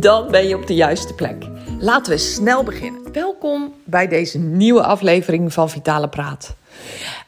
Dan 0.00 0.30
ben 0.30 0.48
je 0.48 0.56
op 0.56 0.66
de 0.66 0.74
juiste 0.74 1.14
plek. 1.14 1.44
Laten 1.78 2.12
we 2.12 2.18
snel 2.18 2.62
beginnen. 2.62 3.12
Welkom 3.12 3.74
bij 3.84 4.08
deze 4.08 4.38
nieuwe 4.38 4.82
aflevering 4.82 5.52
van 5.52 5.70
Vitale 5.70 6.08
Praat. 6.08 6.56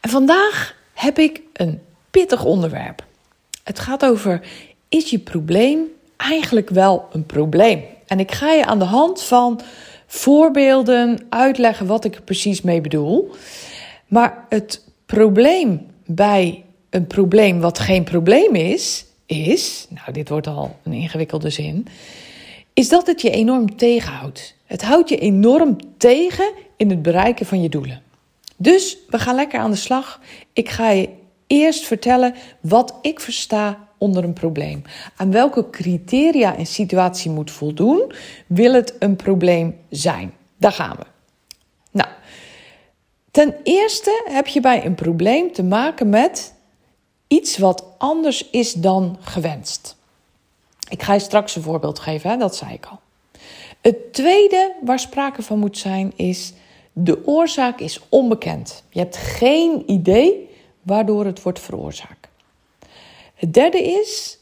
En 0.01 0.11
vandaag 0.11 0.75
heb 0.93 1.19
ik 1.19 1.41
een 1.53 1.81
pittig 2.11 2.45
onderwerp. 2.45 3.05
Het 3.65 3.79
gaat 3.79 4.05
over: 4.05 4.41
is 4.89 5.11
je 5.11 5.19
probleem 5.19 5.85
eigenlijk 6.17 6.71
wel 6.71 7.09
een 7.13 7.27
probleem? 7.27 7.85
En 8.07 8.21
ik 8.21 8.33
ga 8.33 8.53
je 8.53 8.65
aan 8.65 8.79
de 8.79 8.85
hand 8.85 9.23
van 9.23 9.61
voorbeelden 10.07 11.27
uitleggen 11.29 11.87
wat 11.87 12.05
ik 12.05 12.15
er 12.15 12.23
precies 12.23 12.63
mee 12.63 12.81
bedoel. 12.81 13.35
Maar 14.07 14.45
het 14.49 14.85
probleem 15.07 15.87
bij 16.07 16.65
een 16.91 17.07
probleem 17.07 17.61
wat 17.61 17.79
geen 17.79 18.05
probleem 18.05 18.55
is, 18.55 19.05
is, 19.27 19.87
nou 19.91 20.13
dit 20.13 20.29
wordt 20.29 20.47
al 20.47 20.77
een 20.83 20.93
ingewikkelde 20.93 21.51
zin, 21.51 21.87
is 22.77 22.89
dat 22.89 23.07
het 23.07 23.21
je 23.21 23.31
enorm 23.31 23.77
tegenhoudt. 23.77 24.55
Het 24.65 24.83
houdt 24.83 25.09
je 25.09 25.19
enorm 25.19 25.77
tegen 25.97 26.53
in 26.77 26.91
het 26.91 27.03
bereiken 27.03 27.47
van 27.47 27.63
je 27.63 27.69
doelen. 27.69 28.03
Dus 28.57 28.99
we 29.09 29.19
gaan 29.19 29.35
lekker 29.35 29.59
aan 29.59 29.71
de 29.71 29.77
slag. 29.77 30.21
Ik 30.53 30.69
ga 30.69 30.91
je 30.91 31.09
eerst 31.47 31.85
vertellen 31.85 32.35
wat 32.61 32.95
ik 33.03 33.21
versta 33.21 33.89
onder 33.99 34.25
een 34.25 34.33
probleem. 34.33 34.83
Aan 35.17 35.31
welke 35.31 35.71
criteria 35.71 36.59
een 36.59 36.67
situatie 36.67 37.31
moet 37.31 37.51
voldoen, 37.51 38.13
wil 38.47 38.73
het 38.73 38.95
een 38.99 39.17
probleem 39.17 39.79
zijn. 39.91 40.33
Daar 40.57 40.73
gaan 40.73 40.97
we. 40.97 41.05
Nou, 41.91 42.09
ten 43.31 43.55
eerste 43.63 44.25
heb 44.29 44.47
je 44.47 44.61
bij 44.61 44.85
een 44.85 44.95
probleem 44.95 45.53
te 45.53 45.63
maken 45.63 46.09
met 46.09 46.55
iets 47.27 47.59
wat 47.59 47.85
anders 47.99 48.51
is 48.51 48.73
dan 48.73 49.17
gewenst. 49.21 49.97
Ik 50.89 51.03
ga 51.03 51.13
je 51.13 51.19
straks 51.19 51.57
een 51.57 51.63
voorbeeld 51.63 51.99
geven, 51.99 52.31
hè? 52.31 52.37
dat 52.37 52.57
zei 52.57 52.73
ik 52.73 52.87
al. 52.87 53.01
Het 53.81 54.13
tweede 54.13 54.75
waar 54.83 54.99
sprake 54.99 55.43
van 55.43 55.59
moet 55.59 55.79
zijn 55.79 56.13
is 56.17 56.53
de 56.93 57.27
oorzaak 57.27 57.81
is 57.81 58.01
onbekend. 58.09 58.85
Je 58.91 58.99
hebt 58.99 59.17
geen 59.17 59.91
idee 59.91 60.51
waardoor 60.83 61.25
het 61.25 61.43
wordt 61.43 61.61
veroorzaakt. 61.61 62.29
Het 63.35 63.55
derde 63.55 63.83
is 63.83 64.39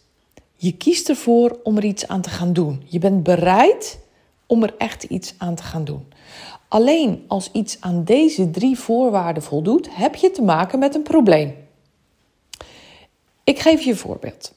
je 0.56 0.76
kiest 0.76 1.08
ervoor 1.08 1.58
om 1.62 1.76
er 1.76 1.84
iets 1.84 2.08
aan 2.08 2.20
te 2.20 2.30
gaan 2.30 2.52
doen. 2.52 2.82
Je 2.86 2.98
bent 2.98 3.22
bereid 3.22 3.98
om 4.46 4.62
er 4.62 4.74
echt 4.78 5.02
iets 5.02 5.34
aan 5.38 5.54
te 5.54 5.62
gaan 5.62 5.84
doen. 5.84 6.12
Alleen 6.68 7.24
als 7.28 7.50
iets 7.52 7.76
aan 7.80 8.04
deze 8.04 8.50
drie 8.50 8.78
voorwaarden 8.78 9.42
voldoet, 9.42 9.96
heb 9.96 10.14
je 10.14 10.30
te 10.30 10.42
maken 10.42 10.78
met 10.78 10.94
een 10.94 11.02
probleem. 11.02 11.56
Ik 13.44 13.58
geef 13.58 13.80
je 13.80 13.90
een 13.90 13.96
voorbeeld. 13.96 14.52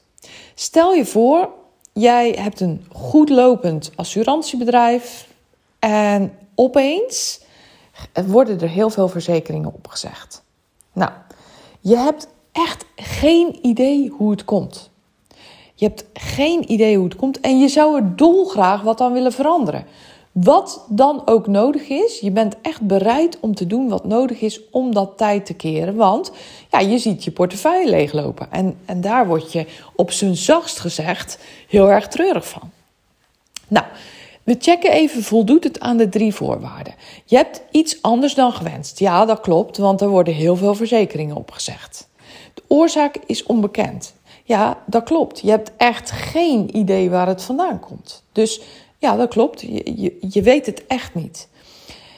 Stel 0.54 0.94
je 0.94 1.06
voor, 1.06 1.50
jij 1.98 2.30
hebt 2.30 2.60
een 2.60 2.84
goed 2.92 3.28
lopend 3.28 3.90
assurantiebedrijf 3.96 5.28
en 5.78 6.32
opeens 6.54 7.40
worden 8.26 8.60
er 8.60 8.68
heel 8.68 8.90
veel 8.90 9.08
verzekeringen 9.08 9.74
opgezegd. 9.74 10.44
Nou, 10.92 11.10
je 11.80 11.96
hebt 11.96 12.28
echt 12.52 12.84
geen 12.96 13.58
idee 13.66 14.08
hoe 14.08 14.30
het 14.30 14.44
komt. 14.44 14.90
Je 15.74 15.86
hebt 15.86 16.04
geen 16.12 16.72
idee 16.72 16.96
hoe 16.96 17.04
het 17.04 17.16
komt 17.16 17.40
en 17.40 17.58
je 17.58 17.68
zou 17.68 17.96
er 17.96 18.16
dolgraag 18.16 18.82
wat 18.82 19.00
aan 19.00 19.12
willen 19.12 19.32
veranderen. 19.32 19.86
Wat 20.42 20.84
dan 20.88 21.22
ook 21.24 21.46
nodig 21.46 21.88
is, 21.88 22.20
je 22.20 22.30
bent 22.30 22.56
echt 22.62 22.80
bereid 22.80 23.40
om 23.40 23.54
te 23.54 23.66
doen 23.66 23.88
wat 23.88 24.04
nodig 24.04 24.40
is 24.40 24.60
om 24.70 24.94
dat 24.94 25.12
tijd 25.16 25.46
te 25.46 25.54
keren. 25.54 25.94
Want 25.94 26.30
ja, 26.70 26.78
je 26.78 26.98
ziet 26.98 27.24
je 27.24 27.30
portefeuille 27.30 27.90
leeglopen. 27.90 28.52
En, 28.52 28.78
en 28.84 29.00
daar 29.00 29.26
word 29.26 29.52
je 29.52 29.66
op 29.94 30.10
zijn 30.10 30.36
zachtst 30.36 30.78
gezegd 30.78 31.38
heel 31.68 31.90
erg 31.90 32.08
treurig 32.08 32.48
van. 32.48 32.70
Nou, 33.68 33.86
we 34.42 34.56
checken 34.58 34.92
even, 34.92 35.22
voldoet 35.22 35.64
het 35.64 35.80
aan 35.80 35.96
de 35.96 36.08
drie 36.08 36.34
voorwaarden? 36.34 36.94
Je 37.24 37.36
hebt 37.36 37.62
iets 37.70 38.02
anders 38.02 38.34
dan 38.34 38.52
gewenst. 38.52 38.98
Ja, 38.98 39.24
dat 39.24 39.40
klopt, 39.40 39.76
want 39.76 40.00
er 40.00 40.08
worden 40.08 40.34
heel 40.34 40.56
veel 40.56 40.74
verzekeringen 40.74 41.36
opgezegd. 41.36 42.08
De 42.54 42.62
oorzaak 42.66 43.16
is 43.26 43.42
onbekend. 43.42 44.14
Ja, 44.44 44.82
dat 44.86 45.02
klopt. 45.04 45.40
Je 45.40 45.50
hebt 45.50 45.70
echt 45.76 46.10
geen 46.10 46.76
idee 46.76 47.10
waar 47.10 47.26
het 47.26 47.42
vandaan 47.42 47.80
komt. 47.80 48.22
Dus 48.32 48.60
ja, 48.98 49.16
dat 49.16 49.28
klopt. 49.28 49.60
Je, 49.60 49.92
je, 50.00 50.16
je 50.20 50.42
weet 50.42 50.66
het 50.66 50.86
echt 50.86 51.14
niet. 51.14 51.48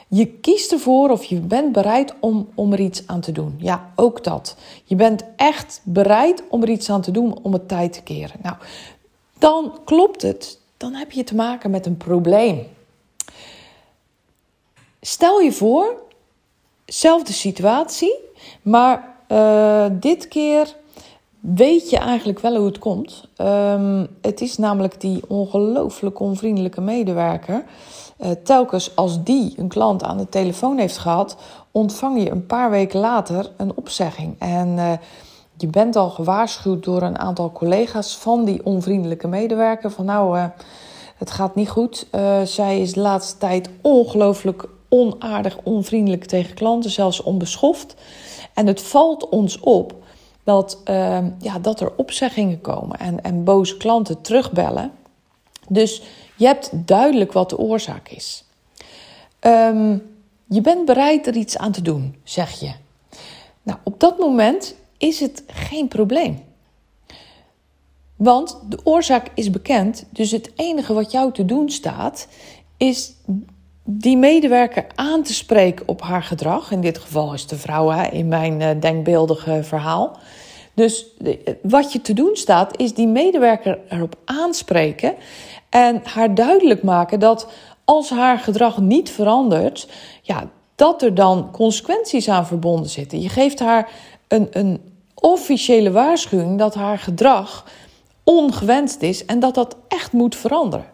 Je 0.07 0.27
kiest 0.27 0.71
ervoor 0.71 1.09
of 1.09 1.23
je 1.23 1.39
bent 1.39 1.71
bereid 1.71 2.13
om, 2.19 2.49
om 2.55 2.73
er 2.73 2.79
iets 2.79 3.07
aan 3.07 3.21
te 3.21 3.31
doen. 3.31 3.55
Ja, 3.57 3.91
ook 3.95 4.23
dat. 4.23 4.55
Je 4.83 4.95
bent 4.95 5.23
echt 5.35 5.81
bereid 5.83 6.43
om 6.49 6.61
er 6.61 6.69
iets 6.69 6.89
aan 6.89 7.01
te 7.01 7.11
doen 7.11 7.39
om 7.41 7.53
het 7.53 7.67
tijd 7.67 7.93
te 7.93 8.01
keren. 8.01 8.39
Nou, 8.41 8.55
dan 9.37 9.79
klopt 9.85 10.21
het. 10.21 10.59
Dan 10.77 10.93
heb 10.93 11.11
je 11.11 11.23
te 11.23 11.35
maken 11.35 11.71
met 11.71 11.85
een 11.85 11.97
probleem. 11.97 12.67
Stel 15.01 15.39
je 15.39 15.51
voor, 15.51 16.01
zelfde 16.85 17.33
situatie, 17.33 18.15
maar 18.61 19.15
uh, 19.31 19.85
dit 19.91 20.27
keer 20.27 20.75
weet 21.41 21.89
je 21.89 21.97
eigenlijk 21.97 22.39
wel 22.39 22.55
hoe 22.55 22.65
het 22.65 22.79
komt. 22.79 23.27
Um, 23.37 24.07
het 24.21 24.41
is 24.41 24.57
namelijk 24.57 25.01
die 25.01 25.21
ongelooflijk 25.27 26.19
onvriendelijke 26.19 26.81
medewerker. 26.81 27.63
Uh, 28.19 28.31
telkens 28.43 28.95
als 28.95 29.23
die 29.23 29.53
een 29.57 29.67
klant 29.67 30.03
aan 30.03 30.17
de 30.17 30.29
telefoon 30.29 30.77
heeft 30.77 30.97
gehad, 30.97 31.37
ontvang 31.71 32.23
je 32.23 32.31
een 32.31 32.45
paar 32.45 32.69
weken 32.69 32.99
later 32.99 33.51
een 33.57 33.71
opzegging. 33.75 34.35
En 34.39 34.67
uh, 34.67 34.91
je 35.57 35.67
bent 35.67 35.95
al 35.95 36.09
gewaarschuwd 36.09 36.83
door 36.83 37.01
een 37.01 37.19
aantal 37.19 37.51
collega's 37.51 38.17
van 38.17 38.45
die 38.45 38.65
onvriendelijke 38.65 39.27
medewerker: 39.27 39.91
van 39.91 40.05
nou, 40.05 40.37
uh, 40.37 40.45
het 41.15 41.31
gaat 41.31 41.55
niet 41.55 41.69
goed. 41.69 42.07
zij 42.43 42.81
is 42.81 42.93
de 42.93 42.99
laatste 42.99 43.37
tijd 43.37 43.69
ongelooflijk 43.81 44.67
onaardig, 44.89 45.57
onvriendelijk 45.63 46.25
tegen 46.25 46.53
klanten, 46.55 46.91
zelfs 46.91 47.23
onbeschoft. 47.23 47.95
En 48.53 48.67
het 48.67 48.81
valt 48.81 49.29
ons 49.29 49.59
op 49.59 49.93
dat, 50.43 50.77
uh, 50.85 51.19
ja, 51.39 51.59
dat 51.59 51.79
er 51.79 51.95
opzeggingen 51.95 52.61
komen 52.61 52.99
en, 52.99 53.23
en 53.23 53.43
boze 53.43 53.77
klanten 53.77 54.21
terugbellen. 54.21 54.91
Dus 55.67 56.01
je 56.35 56.45
hebt 56.45 56.69
duidelijk 56.73 57.31
wat 57.31 57.49
de 57.49 57.57
oorzaak 57.57 58.09
is. 58.09 58.43
Um, 59.41 60.09
je 60.47 60.61
bent 60.61 60.85
bereid 60.85 61.27
er 61.27 61.35
iets 61.35 61.57
aan 61.57 61.71
te 61.71 61.81
doen, 61.81 62.15
zeg 62.23 62.59
je. 62.59 62.71
Nou, 63.63 63.79
op 63.83 63.99
dat 63.99 64.19
moment 64.19 64.75
is 64.97 65.19
het 65.19 65.43
geen 65.47 65.87
probleem. 65.87 66.43
Want 68.15 68.59
de 68.69 68.79
oorzaak 68.83 69.31
is 69.33 69.49
bekend, 69.49 70.05
dus 70.09 70.31
het 70.31 70.51
enige 70.55 70.93
wat 70.93 71.11
jou 71.11 71.33
te 71.33 71.45
doen 71.45 71.69
staat, 71.69 72.27
is 72.77 73.13
die 73.99 74.17
medewerker 74.17 74.85
aan 74.95 75.23
te 75.23 75.33
spreken 75.33 75.87
op 75.87 76.01
haar 76.01 76.23
gedrag. 76.23 76.71
In 76.71 76.81
dit 76.81 76.97
geval 76.97 77.33
is 77.33 77.47
de 77.47 77.57
vrouw 77.57 77.89
hè, 77.89 78.07
in 78.07 78.27
mijn 78.27 78.59
uh, 78.59 78.69
denkbeeldige 78.79 79.59
verhaal. 79.63 80.17
Dus 80.73 81.05
wat 81.61 81.93
je 81.93 82.01
te 82.01 82.13
doen 82.13 82.35
staat, 82.35 82.77
is 82.77 82.93
die 82.93 83.07
medewerker 83.07 83.79
erop 83.89 84.15
aanspreken 84.25 85.15
en 85.69 86.01
haar 86.03 86.35
duidelijk 86.35 86.83
maken 86.83 87.19
dat 87.19 87.47
als 87.85 88.09
haar 88.09 88.39
gedrag 88.39 88.77
niet 88.77 89.09
verandert, 89.09 89.87
ja, 90.21 90.49
dat 90.75 91.01
er 91.01 91.15
dan 91.15 91.51
consequenties 91.51 92.29
aan 92.29 92.47
verbonden 92.47 92.89
zitten. 92.89 93.21
Je 93.21 93.29
geeft 93.29 93.59
haar 93.59 93.89
een, 94.27 94.47
een 94.51 94.81
officiële 95.15 95.91
waarschuwing 95.91 96.57
dat 96.59 96.75
haar 96.75 96.99
gedrag 96.99 97.65
ongewenst 98.23 99.01
is 99.01 99.25
en 99.25 99.39
dat 99.39 99.55
dat 99.55 99.75
echt 99.87 100.11
moet 100.11 100.35
veranderen. 100.35 100.85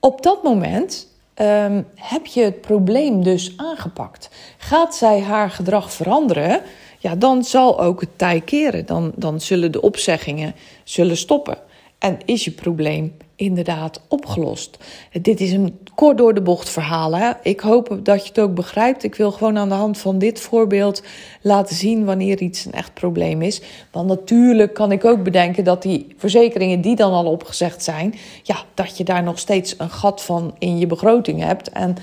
Op 0.00 0.22
dat 0.22 0.42
moment 0.42 1.08
um, 1.40 1.86
heb 1.94 2.26
je 2.26 2.42
het 2.42 2.60
probleem 2.60 3.22
dus 3.22 3.52
aangepakt. 3.56 4.30
Gaat 4.58 4.94
zij 4.94 5.20
haar 5.20 5.50
gedrag 5.50 5.92
veranderen, 5.92 6.60
ja, 6.98 7.16
dan 7.16 7.44
zal 7.44 7.80
ook 7.80 8.00
het 8.00 8.18
tij 8.18 8.40
keren. 8.40 8.86
Dan, 8.86 9.12
dan 9.16 9.40
zullen 9.40 9.72
de 9.72 9.80
opzeggingen 9.80 10.54
zullen 10.84 11.16
stoppen. 11.16 11.58
En 11.98 12.18
is 12.24 12.44
je 12.44 12.50
probleem 12.50 13.16
inderdaad 13.36 14.00
opgelost? 14.08 14.78
Dit 15.22 15.40
is 15.40 15.52
een 15.52 15.78
kort 15.94 16.18
door 16.18 16.34
de 16.34 16.42
bocht 16.42 16.68
verhaal. 16.68 17.16
Hè? 17.16 17.30
Ik 17.42 17.60
hoop 17.60 17.98
dat 18.02 18.22
je 18.22 18.28
het 18.28 18.38
ook 18.38 18.54
begrijpt. 18.54 19.02
Ik 19.02 19.14
wil 19.14 19.32
gewoon 19.32 19.58
aan 19.58 19.68
de 19.68 19.74
hand 19.74 19.98
van 19.98 20.18
dit 20.18 20.40
voorbeeld 20.40 21.02
laten 21.40 21.76
zien 21.76 22.04
wanneer 22.04 22.40
iets 22.40 22.64
een 22.64 22.72
echt 22.72 22.94
probleem 22.94 23.42
is. 23.42 23.62
Want 23.90 24.08
natuurlijk 24.08 24.74
kan 24.74 24.92
ik 24.92 25.04
ook 25.04 25.22
bedenken 25.22 25.64
dat 25.64 25.82
die 25.82 26.14
verzekeringen 26.16 26.80
die 26.80 26.96
dan 26.96 27.12
al 27.12 27.26
opgezegd 27.26 27.82
zijn, 27.82 28.14
ja, 28.42 28.56
dat 28.74 28.96
je 28.96 29.04
daar 29.04 29.22
nog 29.22 29.38
steeds 29.38 29.74
een 29.78 29.90
gat 29.90 30.22
van 30.22 30.54
in 30.58 30.78
je 30.78 30.86
begroting 30.86 31.42
hebt. 31.42 31.70
En 31.70 31.96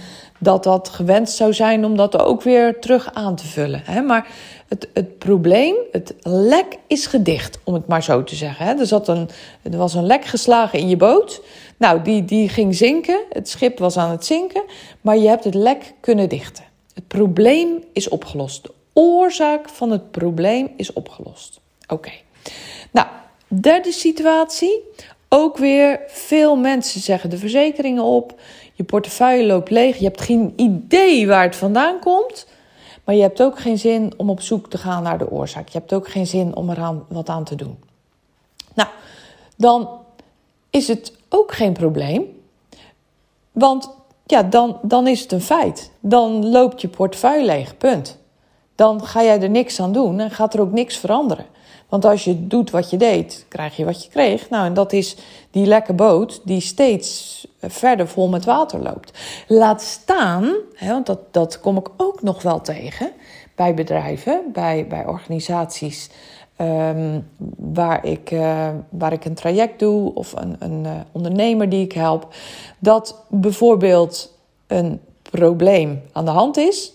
dat 0.44 0.64
dat 0.64 0.90
gewenst 0.90 1.36
zou 1.36 1.54
zijn 1.54 1.86
om 1.86 1.96
dat 1.96 2.20
ook 2.20 2.42
weer 2.42 2.80
terug 2.80 3.14
aan 3.14 3.36
te 3.36 3.48
vullen. 3.48 3.82
Hè? 3.86 4.02
Maar 4.02 4.28
het, 4.68 4.90
het 4.94 5.18
probleem, 5.18 5.76
het 5.92 6.14
lek 6.22 6.78
is 6.88 7.06
gedicht, 7.06 7.60
om 7.64 7.74
het 7.74 7.88
maar 7.88 8.04
zo 8.04 8.24
te 8.24 8.36
zeggen. 8.36 8.66
Hè? 8.66 8.74
Er, 8.74 8.86
zat 8.86 9.08
een, 9.08 9.30
er 9.62 9.78
was 9.78 9.94
een 9.94 10.06
lek 10.06 10.26
geslagen 10.26 10.80
in 10.80 10.90
je 10.90 10.98
boot. 10.98 11.23
Nou, 11.78 12.02
die, 12.02 12.26
die 12.26 12.50
ging 12.50 12.76
zinken. 12.76 13.20
Het 13.30 13.50
schip 13.50 13.80
was 13.80 13.98
aan 13.98 14.12
het 14.12 14.26
zinken. 14.26 14.64
Maar 15.02 15.18
je 15.18 15.28
hebt 15.28 15.44
het 15.44 15.56
lek 15.56 15.94
kunnen 16.00 16.30
dichten. 16.30 16.64
Het 16.94 17.08
probleem 17.08 17.84
is 17.94 18.10
opgelost. 18.10 18.64
De 18.64 18.72
oorzaak 18.94 19.70
van 19.70 19.92
het 19.92 20.12
probleem 20.12 20.72
is 20.78 20.94
opgelost. 20.94 21.60
Oké. 21.88 22.12
Nou, 22.92 23.08
derde 23.48 23.92
situatie. 23.92 24.80
Ook 25.30 25.58
weer 25.58 26.00
veel 26.08 26.56
mensen 26.56 27.02
zeggen 27.02 27.30
de 27.30 27.38
verzekeringen 27.38 28.04
op. 28.04 28.40
Je 28.74 28.84
portefeuille 28.84 29.46
loopt 29.46 29.70
leeg. 29.70 29.98
Je 29.98 30.06
hebt 30.06 30.22
geen 30.22 30.54
idee 30.56 31.28
waar 31.28 31.44
het 31.44 31.56
vandaan 31.56 32.00
komt. 32.00 32.48
Maar 33.04 33.16
je 33.16 33.22
hebt 33.22 33.42
ook 33.42 33.60
geen 33.60 33.78
zin 33.78 34.14
om 34.18 34.30
op 34.30 34.42
zoek 34.42 34.70
te 34.70 34.78
gaan 34.78 35.04
naar 35.04 35.18
de 35.18 35.32
oorzaak. 35.32 35.70
Je 35.70 35.78
hebt 35.78 35.94
ook 35.94 36.08
geen 36.08 36.28
zin 36.28 36.56
om 36.56 36.70
er 36.70 37.02
wat 37.08 37.30
aan 37.30 37.44
te 37.44 37.56
doen. 37.56 37.78
Nou, 38.74 38.90
dan 39.58 39.90
is 40.74 40.88
het 40.88 41.14
ook 41.30 41.54
geen 41.54 41.74
probleem. 41.74 42.42
Want 43.52 43.90
ja, 44.26 44.44
dan, 44.44 44.80
dan 44.82 45.08
is 45.08 45.22
het 45.22 45.32
een 45.32 45.42
feit. 45.42 45.92
Dan 46.00 46.50
loopt 46.50 46.82
je 46.82 46.88
portefeuille 46.88 47.46
leeg, 47.46 47.78
punt. 47.78 48.18
Dan 48.76 49.06
ga 49.06 49.24
jij 49.24 49.42
er 49.42 49.50
niks 49.50 49.80
aan 49.80 49.92
doen 49.92 50.20
en 50.20 50.32
gaat 50.32 50.54
er 50.54 50.62
ook 50.62 50.72
niks 50.72 50.98
veranderen. 50.98 51.46
Want 51.90 52.06
als 52.06 52.24
je 52.24 52.48
doet 52.48 52.70
wat 52.70 52.90
je 52.90 52.98
deed, 52.98 53.46
krijg 53.50 53.78
je 53.78 53.86
wat 53.86 54.04
je 54.04 54.10
kreeg. 54.10 54.50
Nou, 54.50 54.66
en 54.66 54.74
dat 54.74 54.94
is 54.94 55.16
die 55.52 55.66
lekke 55.66 55.94
boot 55.94 56.42
die 56.44 56.62
steeds 56.62 57.48
verder 57.62 58.08
vol 58.08 58.28
met 58.28 58.46
water 58.46 58.80
loopt. 58.82 59.20
Laat 59.48 59.82
staan, 59.82 60.54
hè, 60.74 60.92
want 60.92 61.06
dat, 61.06 61.20
dat 61.32 61.60
kom 61.60 61.78
ik 61.78 61.90
ook 61.98 62.22
nog 62.22 62.42
wel 62.42 62.62
tegen 62.62 63.12
bij 63.56 63.74
bedrijven, 63.74 64.44
bij, 64.54 64.88
bij 64.88 65.06
organisaties 65.06 66.10
ehm, 66.64 67.20
waar, 67.58 68.06
ik, 68.06 68.32
uh, 68.32 68.68
waar 68.90 69.14
ik 69.14 69.26
een 69.26 69.34
traject 69.34 69.80
doe 69.80 70.14
of 70.14 70.34
een, 70.36 70.56
een 70.60 70.84
uh, 70.84 70.92
ondernemer 71.12 71.70
die 71.70 71.84
ik 71.84 71.92
help, 71.92 72.28
dat 72.80 73.26
bijvoorbeeld 73.30 74.38
een 74.68 75.00
probleem 75.22 76.02
aan 76.12 76.26
de 76.26 76.32
hand 76.32 76.58
is. 76.58 76.94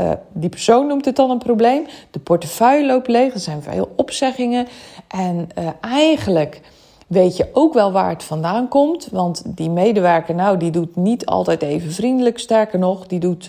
Uh, 0.00 0.10
die 0.32 0.48
persoon 0.48 0.86
noemt 0.86 1.04
het 1.04 1.16
dan 1.16 1.30
een 1.30 1.38
probleem. 1.38 1.86
De 2.10 2.18
portefeuille 2.18 2.86
loopt 2.86 3.08
leeg, 3.08 3.32
er 3.32 3.40
zijn 3.40 3.62
veel 3.62 3.92
opzeggingen. 3.96 4.66
En 5.08 5.48
eigenlijk 5.80 6.60
weet 7.06 7.36
je 7.36 7.48
ook 7.52 7.74
wel 7.74 7.92
waar 7.92 8.08
het 8.08 8.22
vandaan 8.22 8.68
komt. 8.68 9.08
Want 9.10 9.42
die 9.46 9.70
medewerker, 9.70 10.34
nou, 10.34 10.56
die 10.56 10.70
doet 10.70 10.96
niet 10.96 11.26
altijd 11.26 11.62
even 11.62 11.92
vriendelijk. 11.92 12.38
Sterker 12.38 12.78
nog, 12.78 13.06
die 13.06 13.20
doet 13.20 13.48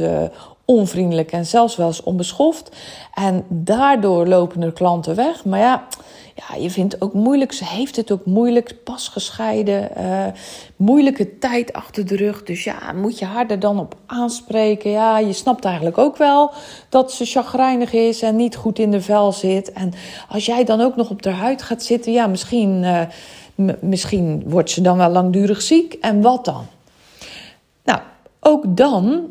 onvriendelijk 0.66 1.32
en 1.32 1.46
zelfs 1.46 1.76
wel 1.76 1.88
eens 1.88 2.04
onbeschoft. 2.04 2.76
En 3.14 3.46
daardoor 3.50 4.28
lopen 4.28 4.62
er 4.62 4.74
klanten 4.74 5.16
weg. 5.16 5.46
Maar 5.46 5.60
ja, 5.60 5.88
ja, 6.36 6.56
je 6.56 6.70
vindt 6.70 7.02
ook 7.02 7.14
moeilijk. 7.14 7.52
Ze 7.52 7.66
heeft 7.66 7.96
het 7.96 8.12
ook 8.12 8.26
moeilijk, 8.26 8.84
pas 8.84 9.08
gescheiden, 9.08 9.90
uh, 9.98 10.26
moeilijke 10.76 11.38
tijd 11.38 11.74
achter 11.74 12.08
de 12.08 12.16
rug. 12.16 12.44
Dus 12.44 12.64
ja, 12.64 12.92
moet 12.96 13.20
je 13.20 13.26
haar 13.26 13.50
er 13.50 13.60
dan 13.60 13.80
op 13.80 13.96
aanspreken? 14.06 14.92
Ja, 14.92 15.20
je 15.20 15.34
snapt 15.34 15.66
eigenlijk 15.66 15.98
ook 15.98 16.18
wel 16.18 16.52
dat 16.90 17.12
ze 17.12 17.26
chagrijnig 17.26 17.94
is 17.94 18.22
en 18.22 18.36
niet 18.36 18.56
goed 18.56 18.80
in 18.80 18.92
de 18.92 19.02
vel 19.02 19.32
zit. 19.32 19.72
En 19.72 19.94
als 20.30 20.46
jij 20.46 20.64
dan 20.64 20.82
ook 20.82 20.96
nog 20.96 21.10
op 21.10 21.26
haar 21.26 21.34
huid 21.34 21.62
gaat 21.62 21.84
zitten, 21.84 22.12
ja, 22.12 22.28
misschien. 22.28 22.84
Uh, 22.84 23.02
misschien 23.80 24.44
wordt 24.46 24.70
ze 24.70 24.82
dan 24.82 24.98
wel 24.98 25.10
langdurig 25.10 25.62
ziek. 25.62 25.94
En 25.94 26.22
wat 26.22 26.46
dan? 26.46 26.66
Nou, 27.84 28.00
ook 28.40 28.78
dan 28.78 29.30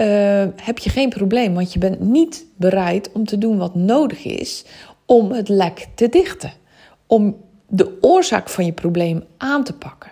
uh, 0.00 0.46
heb 0.56 0.78
je 0.78 0.90
geen 0.90 1.08
probleem, 1.08 1.54
want 1.54 1.72
je 1.72 1.78
bent 1.78 2.00
niet 2.00 2.44
bereid 2.56 3.12
om 3.12 3.24
te 3.24 3.38
doen 3.38 3.58
wat 3.58 3.74
nodig 3.74 4.24
is 4.24 4.64
om 5.06 5.32
het 5.32 5.48
lek 5.48 5.86
te 5.94 6.08
dichten. 6.08 6.52
Om 7.06 7.36
de 7.66 7.98
oorzaak 8.00 8.48
van 8.48 8.64
je 8.64 8.72
probleem 8.72 9.24
aan 9.36 9.64
te 9.64 9.72
pakken. 9.72 10.10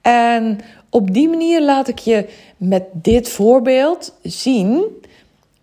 En 0.00 0.58
op 0.90 1.14
die 1.14 1.28
manier 1.28 1.62
laat 1.62 1.88
ik 1.88 1.98
je 1.98 2.28
met 2.56 2.84
dit 2.92 3.28
voorbeeld 3.28 4.14
zien 4.22 4.84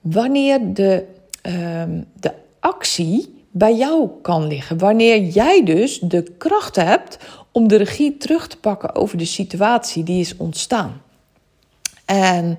wanneer 0.01 0.73
de, 0.73 1.05
uh, 1.47 1.83
de 2.19 2.33
actie 2.59 3.35
bij 3.51 3.75
jou 3.75 4.09
kan 4.21 4.47
liggen. 4.47 4.77
Wanneer 4.77 5.21
jij 5.21 5.63
dus 5.63 5.99
de 5.99 6.23
kracht 6.37 6.75
hebt 6.75 7.17
om 7.51 7.67
de 7.67 7.75
regie 7.75 8.17
terug 8.17 8.47
te 8.47 8.57
pakken 8.57 8.95
over 8.95 9.17
de 9.17 9.25
situatie 9.25 10.03
die 10.03 10.19
is 10.19 10.37
ontstaan. 10.37 11.01
En 12.05 12.57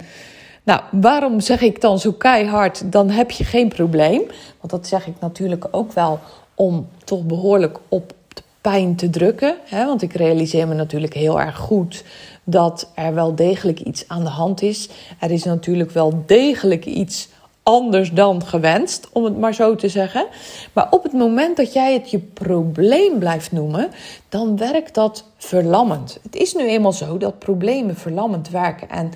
nou, 0.69 0.81
waarom 0.91 1.41
zeg 1.41 1.61
ik 1.61 1.81
dan 1.81 1.99
zo 1.99 2.13
keihard, 2.13 2.93
dan 2.93 3.11
heb 3.11 3.31
je 3.31 3.45
geen 3.45 3.69
probleem? 3.69 4.23
Want 4.61 4.71
dat 4.71 4.87
zeg 4.87 5.07
ik 5.07 5.15
natuurlijk 5.21 5.69
ook 5.71 5.93
wel 5.93 6.19
om 6.55 6.89
toch 7.05 7.25
behoorlijk 7.25 7.79
op 7.89 8.13
de 8.29 8.43
pijn 8.61 8.97
te 8.97 9.11
drukken. 9.11 9.57
Hè? 9.65 9.87
Want 9.87 10.03
ik 10.03 10.13
realiseer 10.13 10.69
me 10.69 10.75
natuurlijk 10.75 11.15
heel 11.15 11.41
erg 11.41 11.57
goed 11.57 12.05
dat 12.45 12.91
er 12.95 13.15
wel 13.15 13.35
degelijk 13.35 13.81
iets 13.81 14.09
aan 14.09 14.25
de 14.25 14.31
hand 14.31 14.63
is. 14.63 14.89
Er 15.21 15.31
is 15.31 15.45
natuurlijk 15.45 15.91
wel 15.91 16.23
degelijk 16.27 16.85
iets 16.85 17.29
anders 17.63 18.13
dan 18.13 18.47
gewenst, 18.47 19.09
om 19.13 19.25
het 19.25 19.39
maar 19.39 19.55
zo 19.55 19.75
te 19.75 19.89
zeggen. 19.89 20.27
Maar 20.73 20.87
op 20.91 21.03
het 21.03 21.13
moment 21.13 21.57
dat 21.57 21.73
jij 21.73 21.93
het 21.93 22.11
je 22.11 22.19
probleem 22.19 23.19
blijft 23.19 23.53
noemen, 23.53 23.91
dan 24.29 24.57
werkt 24.57 24.95
dat 24.95 25.25
verlammend. 25.37 26.19
Het 26.23 26.37
is 26.37 26.55
nu 26.55 26.69
eenmaal 26.69 26.93
zo 26.93 27.19
dat 27.19 27.39
problemen 27.39 27.97
verlammend 27.97 28.49
werken. 28.49 28.89
En 28.89 29.11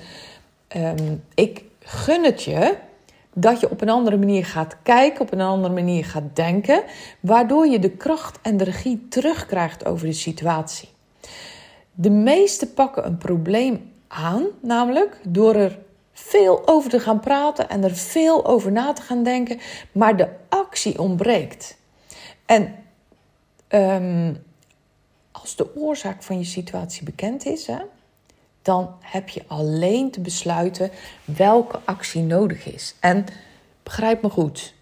um, 0.75 1.23
ik 1.33 1.63
gun 1.79 2.23
het 2.23 2.43
je 2.43 2.77
dat 3.33 3.59
je 3.59 3.69
op 3.69 3.81
een 3.81 3.89
andere 3.89 4.17
manier 4.17 4.45
gaat 4.45 4.77
kijken, 4.83 5.21
op 5.21 5.31
een 5.31 5.41
andere 5.41 5.73
manier 5.73 6.05
gaat 6.05 6.35
denken, 6.35 6.83
waardoor 7.19 7.67
je 7.67 7.79
de 7.79 7.89
kracht 7.89 8.39
en 8.41 8.57
de 8.57 8.63
regie 8.63 9.05
terugkrijgt 9.09 9.85
over 9.85 10.07
de 10.07 10.13
situatie. 10.13 10.89
De 11.91 12.09
meesten 12.09 12.73
pakken 12.73 13.05
een 13.05 13.17
probleem 13.17 13.91
aan, 14.07 14.45
namelijk 14.61 15.19
door 15.23 15.55
er 15.55 15.79
veel 16.13 16.67
over 16.67 16.89
te 16.89 16.99
gaan 16.99 17.19
praten 17.19 17.69
en 17.69 17.83
er 17.83 17.95
veel 17.95 18.45
over 18.45 18.71
na 18.71 18.93
te 18.93 19.01
gaan 19.01 19.23
denken, 19.23 19.59
maar 19.91 20.17
de 20.17 20.27
actie 20.49 20.99
ontbreekt. 20.99 21.77
En 22.45 22.75
um, 23.69 24.43
als 25.31 25.55
de 25.55 25.75
oorzaak 25.75 26.23
van 26.23 26.37
je 26.37 26.45
situatie 26.45 27.03
bekend 27.03 27.45
is, 27.45 27.67
hè, 27.67 27.79
dan 28.63 28.89
heb 28.99 29.29
je 29.29 29.43
alleen 29.47 30.11
te 30.11 30.19
besluiten 30.19 30.91
welke 31.25 31.79
actie 31.85 32.21
nodig 32.21 32.65
is. 32.73 32.95
En 32.99 33.25
begrijp 33.83 34.21
me 34.21 34.29
goed, 34.29 34.73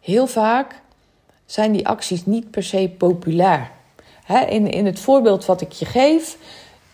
heel 0.00 0.26
vaak 0.26 0.80
zijn 1.46 1.72
die 1.72 1.88
acties 1.88 2.26
niet 2.26 2.50
per 2.50 2.62
se 2.62 2.94
populair. 2.98 3.70
in, 4.48 4.70
in 4.70 4.86
het 4.86 5.00
voorbeeld 5.00 5.44
wat 5.44 5.60
ik 5.60 5.72
je 5.72 5.84
geef, 5.84 6.36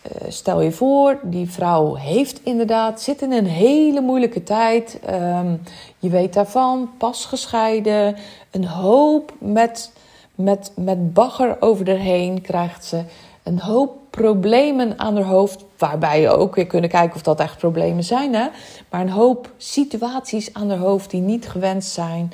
uh, 0.03 0.31
stel 0.31 0.61
je 0.61 0.71
voor, 0.71 1.19
die 1.23 1.51
vrouw 1.51 1.95
heeft 1.95 2.39
inderdaad, 2.43 3.01
zit 3.01 3.21
in 3.21 3.31
een 3.31 3.45
hele 3.45 4.01
moeilijke 4.01 4.43
tijd. 4.43 4.99
Um, 5.09 5.61
je 5.99 6.09
weet 6.09 6.33
daarvan, 6.33 6.89
pas 6.97 7.25
gescheiden, 7.25 8.15
een 8.51 8.65
hoop 8.65 9.33
met, 9.39 9.91
met, 10.35 10.71
met 10.75 11.13
bagger 11.13 11.57
over 11.59 11.89
erheen 11.89 12.41
krijgt 12.41 12.85
ze. 12.85 13.03
Een 13.43 13.59
hoop 13.59 14.02
problemen 14.17 14.99
aan 14.99 15.15
haar 15.15 15.25
hoofd, 15.25 15.65
waarbij 15.77 16.21
je 16.21 16.29
ook 16.29 16.55
weer 16.55 16.67
kunnen 16.67 16.89
kijken 16.89 17.15
of 17.15 17.21
dat 17.21 17.39
echt 17.39 17.57
problemen 17.57 18.03
zijn. 18.03 18.33
Hè? 18.33 18.47
Maar 18.89 19.01
een 19.01 19.09
hoop 19.09 19.51
situaties 19.57 20.53
aan 20.53 20.69
haar 20.69 20.79
hoofd 20.79 21.09
die 21.09 21.21
niet 21.21 21.47
gewenst 21.47 21.91
zijn. 21.91 22.31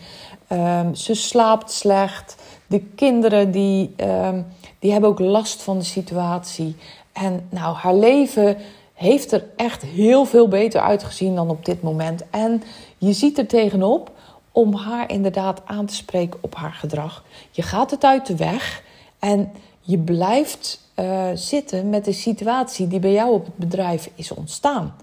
Um, 0.51 0.95
ze 0.95 1.13
slaapt 1.13 1.71
slecht. 1.71 2.35
De 2.67 2.79
kinderen 2.79 3.51
die, 3.51 3.93
um, 3.97 4.45
die 4.79 4.91
hebben 4.91 5.09
ook 5.09 5.19
last 5.19 5.61
van 5.61 5.77
de 5.77 5.85
situatie. 5.85 6.75
En 7.13 7.47
nou, 7.49 7.75
haar 7.75 7.95
leven 7.95 8.57
heeft 8.93 9.31
er 9.31 9.45
echt 9.55 9.81
heel 9.81 10.25
veel 10.25 10.47
beter 10.47 10.81
uitgezien 10.81 11.35
dan 11.35 11.49
op 11.49 11.65
dit 11.65 11.81
moment. 11.81 12.23
En 12.29 12.63
je 12.97 13.13
ziet 13.13 13.37
er 13.37 13.47
tegenop 13.47 14.11
om 14.51 14.73
haar 14.73 15.11
inderdaad 15.11 15.61
aan 15.65 15.85
te 15.85 15.95
spreken 15.95 16.39
op 16.41 16.55
haar 16.55 16.73
gedrag. 16.73 17.23
Je 17.51 17.61
gaat 17.61 17.91
het 17.91 18.03
uit 18.03 18.25
de 18.25 18.35
weg 18.35 18.83
en 19.19 19.51
je 19.81 19.97
blijft 19.97 20.79
uh, 20.95 21.25
zitten 21.33 21.89
met 21.89 22.05
de 22.05 22.11
situatie 22.11 22.87
die 22.87 22.99
bij 22.99 23.11
jou 23.11 23.33
op 23.33 23.45
het 23.45 23.55
bedrijf 23.55 24.09
is 24.15 24.31
ontstaan. 24.31 24.95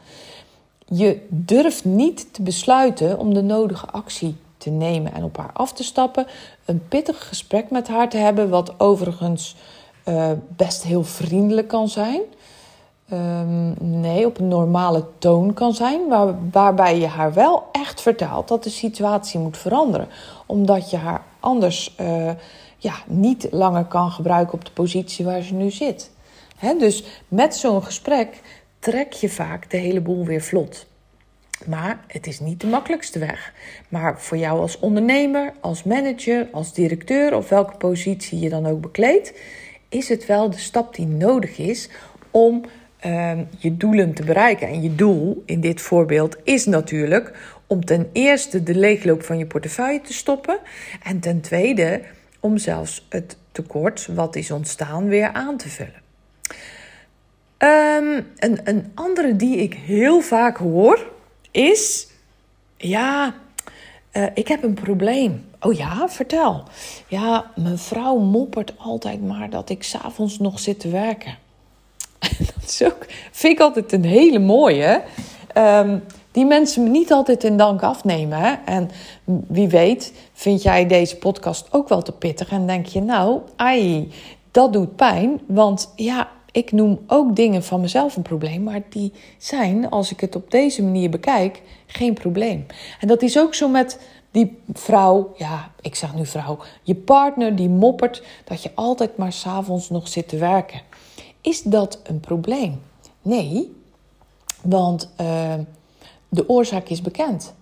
Je 0.87 1.26
durft 1.28 1.85
niet 1.85 2.35
te 2.35 2.42
besluiten 2.42 3.18
om 3.18 3.35
de 3.35 3.42
nodige 3.42 3.87
actie 3.87 4.37
te 4.56 4.71
nemen 4.71 5.14
en 5.14 5.25
op 5.25 5.37
haar 5.37 5.50
af 5.52 5.73
te 5.73 5.85
stappen. 5.85 6.26
Een 6.64 6.88
pittig 6.88 7.28
gesprek 7.28 7.71
met 7.71 7.88
haar 7.88 8.09
te 8.09 8.16
hebben, 8.16 8.49
wat 8.49 8.80
overigens 8.80 9.56
uh, 10.04 10.30
best 10.49 10.83
heel 10.83 11.04
vriendelijk 11.04 11.68
kan 11.68 11.88
zijn. 11.88 12.21
Um, 13.12 13.75
nee, 13.78 14.26
op 14.26 14.38
een 14.38 14.49
normale 14.49 15.04
toon 15.18 15.52
kan 15.52 15.75
zijn, 15.75 16.09
waar, 16.09 16.35
waarbij 16.50 16.99
je 16.99 17.06
haar 17.06 17.33
wel 17.33 17.64
echt 17.73 18.00
vertelt 18.00 18.49
dat 18.49 18.64
de 18.64 18.71
situatie 18.71 19.40
moet 19.40 19.56
veranderen. 19.56 20.09
Omdat 20.47 20.90
je 20.90 20.97
haar 20.97 21.23
anders 21.40 21.95
uh, 22.00 22.30
ja, 22.76 22.95
niet 23.06 23.49
langer 23.50 23.85
kan 23.85 24.11
gebruiken 24.11 24.54
op 24.54 24.64
de 24.64 24.71
positie 24.71 25.25
waar 25.25 25.42
ze 25.42 25.54
nu 25.54 25.71
zit. 25.71 26.11
Dus 26.78 27.04
met 27.28 27.54
zo'n 27.54 27.83
gesprek 27.83 28.40
trek 28.78 29.12
je 29.12 29.28
vaak 29.28 29.71
de 29.71 29.76
hele 29.76 30.00
boel 30.00 30.25
weer 30.25 30.42
vlot. 30.42 30.87
Maar 31.66 32.04
het 32.06 32.26
is 32.26 32.40
niet 32.40 32.61
de 32.61 32.66
makkelijkste 32.66 33.18
weg. 33.18 33.52
Maar 33.88 34.21
voor 34.21 34.37
jou 34.37 34.61
als 34.61 34.78
ondernemer, 34.78 35.52
als 35.61 35.83
manager, 35.83 36.49
als 36.52 36.73
directeur 36.73 37.37
of 37.37 37.49
welke 37.49 37.76
positie 37.76 38.38
je 38.38 38.49
dan 38.49 38.66
ook 38.66 38.80
bekleedt, 38.80 39.33
is 39.88 40.09
het 40.09 40.26
wel 40.26 40.50
de 40.50 40.59
stap 40.59 40.95
die 40.95 41.06
nodig 41.06 41.59
is 41.59 41.88
om 42.30 42.64
uh, 43.06 43.33
je 43.59 43.76
doelen 43.76 44.14
te 44.14 44.25
bereiken. 44.25 44.68
En 44.68 44.83
je 44.83 44.95
doel 44.95 45.42
in 45.47 45.61
dit 45.61 45.80
voorbeeld 45.80 46.37
is 46.45 46.64
natuurlijk 46.64 47.56
om 47.66 47.85
ten 47.85 48.11
eerste 48.12 48.62
de 48.62 48.75
leegloop 48.75 49.23
van 49.23 49.38
je 49.38 49.47
portefeuille 49.47 50.00
te 50.00 50.12
stoppen. 50.12 50.59
En 51.02 51.21
ten 51.21 51.40
tweede 51.40 52.02
om 52.40 52.59
zelfs 52.59 53.07
het 53.09 53.37
tekort 53.52 54.09
wat 54.14 54.37
is 54.37 54.50
ontstaan 54.50 55.09
weer 55.09 55.33
aan 55.33 55.57
te 55.57 55.69
vullen. 55.69 56.05
Um, 57.59 58.33
een, 58.37 58.61
een 58.64 58.93
andere 58.95 59.37
die 59.37 59.57
ik 59.57 59.75
heel 59.75 60.21
vaak 60.21 60.57
hoor 60.57 61.12
is: 61.50 62.09
ja, 62.76 63.35
uh, 64.12 64.26
ik 64.35 64.49
heb 64.49 64.62
een 64.62 64.75
probleem. 64.75 65.45
Oh 65.61 65.73
ja, 65.73 66.09
vertel. 66.09 66.62
Ja, 67.09 67.50
mijn 67.55 67.78
vrouw 67.78 68.19
moppert 68.19 68.73
altijd 68.78 69.23
maar 69.23 69.50
dat 69.50 69.71
ik 69.71 69.83
s'avonds 69.83 70.38
nog 70.38 70.61
zit 70.61 70.81
te 70.81 70.88
werken. 70.88 71.38
dat 72.55 72.64
is 72.64 72.83
ook, 72.85 73.07
vind 73.31 73.55
ik 73.55 73.61
altijd 73.61 73.93
een 73.93 74.05
hele 74.05 74.38
mooie. 74.38 75.02
Um, 75.55 76.02
die 76.37 76.47
mensen 76.47 76.83
me 76.83 76.88
niet 76.88 77.12
altijd 77.12 77.45
in 77.45 77.57
dank 77.57 77.83
afnemen. 77.83 78.38
Hè? 78.38 78.55
En 78.64 78.90
wie 79.47 79.69
weet, 79.69 80.12
vind 80.33 80.62
jij 80.62 80.87
deze 80.87 81.16
podcast 81.16 81.69
ook 81.71 81.88
wel 81.88 82.02
te 82.02 82.12
pittig 82.12 82.50
en 82.50 82.66
denk 82.66 82.87
je, 82.87 83.00
nou, 83.00 83.40
ai, 83.57 84.12
dat 84.50 84.73
doet 84.73 84.97
pijn. 84.97 85.40
Want 85.47 85.93
ja, 85.95 86.28
ik 86.50 86.73
noem 86.73 87.00
ook 87.07 87.37
dingen 87.37 87.64
van 87.64 87.81
mezelf 87.81 88.16
een 88.16 88.23
probleem, 88.23 88.62
maar 88.62 88.83
die 88.88 89.12
zijn, 89.38 89.90
als 89.90 90.12
ik 90.12 90.21
het 90.21 90.37
op 90.37 90.50
deze 90.50 90.83
manier 90.83 91.11
bekijk, 91.11 91.62
geen 91.87 92.14
probleem. 92.14 92.66
En 93.00 93.09
dat 93.09 93.23
is 93.23 93.38
ook 93.38 93.55
zo 93.55 93.69
met 93.69 94.00
die 94.31 94.59
vrouw, 94.73 95.33
ja, 95.37 95.71
ik 95.81 95.95
zeg 95.95 96.14
nu 96.14 96.26
vrouw, 96.26 96.59
je 96.83 96.95
partner 96.95 97.57
die 97.57 97.69
moppert 97.69 98.23
dat 98.45 98.62
je 98.62 98.71
altijd 98.75 99.16
maar 99.16 99.33
s'avonds 99.33 99.90
nog 99.90 100.09
zit 100.09 100.28
te 100.28 100.37
werken. 100.37 100.81
Is 101.40 101.62
dat 101.62 102.00
een 102.02 102.21
probleem? 102.21 102.83
Nee, 103.23 103.73
want 104.62 105.11
uh, 105.21 105.55
de 106.28 106.49
oorzaak 106.49 106.88
is 106.88 107.02
bekend. 107.02 107.54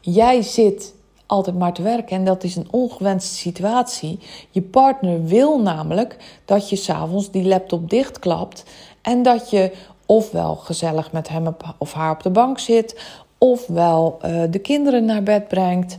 Jij 0.00 0.42
zit 0.42 0.94
altijd 1.26 1.58
maar 1.58 1.72
te 1.72 1.82
werken 1.82 2.16
en 2.16 2.24
dat 2.24 2.44
is 2.44 2.56
een 2.56 2.68
ongewenste 2.70 3.34
situatie. 3.34 4.18
Je 4.50 4.62
partner 4.62 5.24
wil 5.24 5.60
namelijk 5.60 6.40
dat 6.44 6.68
je 6.68 6.76
s'avonds 6.76 7.30
die 7.30 7.44
laptop 7.44 7.90
dichtklapt 7.90 8.64
en 9.02 9.22
dat 9.22 9.50
je 9.50 9.72
ofwel 10.06 10.54
gezellig 10.54 11.12
met 11.12 11.28
hem 11.28 11.56
of 11.78 11.92
haar 11.92 12.10
op 12.10 12.22
de 12.22 12.30
bank 12.30 12.58
zit, 12.58 13.00
ofwel 13.38 14.18
uh, 14.24 14.42
de 14.50 14.58
kinderen 14.58 15.04
naar 15.04 15.22
bed 15.22 15.48
brengt, 15.48 15.96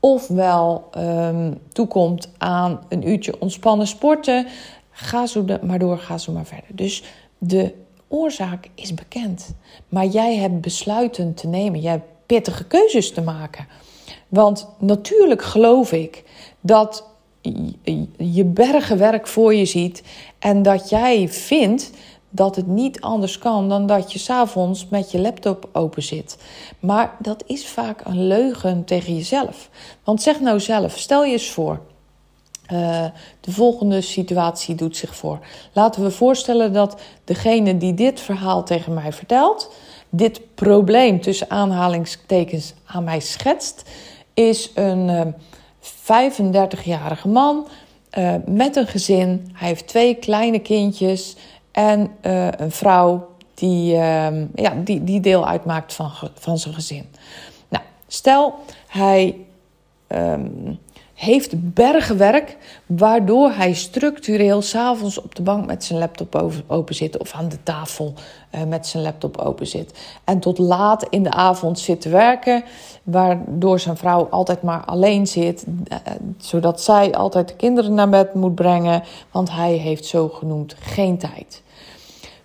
ofwel 0.00 0.88
um, 0.98 1.60
toekomt 1.72 2.28
aan 2.38 2.80
een 2.88 3.08
uurtje 3.08 3.40
ontspannen 3.40 3.86
sporten. 3.86 4.46
Ga 4.90 5.26
zo 5.26 5.44
maar 5.62 5.78
door, 5.78 5.98
ga 5.98 6.18
zo 6.18 6.32
maar 6.32 6.46
verder. 6.46 6.76
Dus 6.76 7.04
de 7.38 7.74
oorzaak 8.08 8.68
is 8.74 8.94
bekend. 8.94 9.54
Maar 9.88 10.06
jij 10.06 10.36
hebt 10.36 10.60
besluiten 10.60 11.34
te 11.34 11.46
nemen. 11.46 11.80
Jij 11.80 11.92
hebt 11.92 12.26
pittige 12.26 12.64
keuzes 12.64 13.12
te 13.12 13.20
maken. 13.20 13.66
Want 14.28 14.68
natuurlijk 14.78 15.42
geloof 15.42 15.92
ik 15.92 16.24
dat 16.60 17.04
je 18.16 18.44
bergen 18.44 18.98
werk 18.98 19.26
voor 19.26 19.54
je 19.54 19.64
ziet 19.64 20.02
en 20.38 20.62
dat 20.62 20.88
jij 20.88 21.28
vindt 21.28 21.90
dat 22.30 22.56
het 22.56 22.66
niet 22.66 23.00
anders 23.00 23.38
kan 23.38 23.68
dan 23.68 23.86
dat 23.86 24.12
je 24.12 24.18
s'avonds 24.18 24.88
met 24.88 25.10
je 25.10 25.20
laptop 25.20 25.68
open 25.72 26.02
zit. 26.02 26.38
Maar 26.80 27.16
dat 27.18 27.42
is 27.46 27.66
vaak 27.66 28.00
een 28.04 28.26
leugen 28.26 28.84
tegen 28.84 29.14
jezelf. 29.14 29.70
Want 30.04 30.22
zeg 30.22 30.40
nou 30.40 30.60
zelf, 30.60 30.98
stel 30.98 31.24
je 31.24 31.32
eens 31.32 31.50
voor. 31.50 31.80
Uh, 32.72 33.04
de 33.40 33.52
volgende 33.52 34.00
situatie 34.00 34.74
doet 34.74 34.96
zich 34.96 35.16
voor. 35.16 35.38
Laten 35.72 36.02
we 36.02 36.10
voorstellen 36.10 36.72
dat 36.72 37.00
degene 37.24 37.76
die 37.76 37.94
dit 37.94 38.20
verhaal 38.20 38.64
tegen 38.64 38.94
mij 38.94 39.12
vertelt, 39.12 39.72
dit 40.08 40.54
probleem 40.54 41.20
tussen 41.20 41.50
aanhalingstekens 41.50 42.74
aan 42.86 43.04
mij 43.04 43.20
schetst, 43.20 43.82
is 44.34 44.70
een 44.74 45.08
uh, 45.08 45.20
eh, 45.20 46.32
35-jarige 46.82 47.28
man 47.28 47.66
uh, 48.18 48.34
met 48.46 48.76
een 48.76 48.86
gezin. 48.86 49.50
Hij 49.52 49.68
heeft 49.68 49.86
twee 49.86 50.14
kleine 50.14 50.58
kindjes 50.58 51.36
en 51.72 52.10
een 52.56 52.70
vrouw 52.70 53.28
die, 53.54 53.96
ehm, 53.96 54.46
ja, 54.54 54.74
die, 54.84 55.04
die 55.04 55.20
deel 55.20 55.46
uitmaakt 55.46 55.94
van, 55.94 56.10
van 56.34 56.58
zijn 56.58 56.74
gezin. 56.74 57.06
Nou, 57.68 57.84
stel 58.06 58.54
hij. 58.86 59.36
Um, 60.08 60.78
heeft 61.16 61.74
bergenwerk, 61.74 62.56
waardoor 62.86 63.50
hij 63.50 63.74
structureel 63.74 64.62
s'avonds 64.62 65.20
op 65.20 65.34
de 65.34 65.42
bank 65.42 65.66
met 65.66 65.84
zijn 65.84 65.98
laptop 65.98 66.64
open 66.66 66.94
zit 66.94 67.18
of 67.18 67.32
aan 67.32 67.48
de 67.48 67.62
tafel 67.62 68.14
uh, 68.54 68.62
met 68.62 68.86
zijn 68.86 69.02
laptop 69.02 69.36
open 69.38 69.66
zit. 69.66 69.98
En 70.24 70.40
tot 70.40 70.58
laat 70.58 71.06
in 71.08 71.22
de 71.22 71.30
avond 71.30 71.78
zit 71.78 72.00
te 72.00 72.08
werken, 72.08 72.64
waardoor 73.02 73.80
zijn 73.80 73.96
vrouw 73.96 74.28
altijd 74.30 74.62
maar 74.62 74.84
alleen 74.84 75.26
zit, 75.26 75.64
uh, 75.66 75.96
zodat 76.38 76.82
zij 76.82 77.14
altijd 77.14 77.48
de 77.48 77.56
kinderen 77.56 77.94
naar 77.94 78.08
bed 78.08 78.34
moet 78.34 78.54
brengen, 78.54 79.02
want 79.30 79.50
hij 79.50 79.72
heeft 79.72 80.04
zogenoemd 80.04 80.74
geen 80.78 81.18
tijd. 81.18 81.62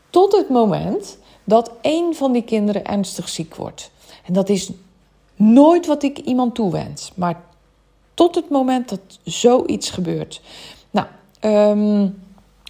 Tot 0.10 0.32
het 0.32 0.50
moment 0.50 1.18
dat 1.44 1.72
een 1.82 2.16
van 2.16 2.32
die 2.32 2.44
kinderen 2.44 2.86
ernstig 2.86 3.30
ziek 3.30 3.56
wordt. 3.56 3.92
En 4.26 4.34
dat 4.34 4.50
is 4.50 4.72
nooit 5.36 5.86
wat 5.86 6.04
ik 6.04 6.18
iemand 6.18 6.56
toewens, 6.56 7.12
maar 7.16 7.50
tot 8.22 8.36
het 8.36 8.50
moment 8.50 8.90
dat 8.90 9.00
zoiets 9.24 9.90
gebeurt. 9.90 10.42
Nou, 10.92 11.08
um, 11.42 12.22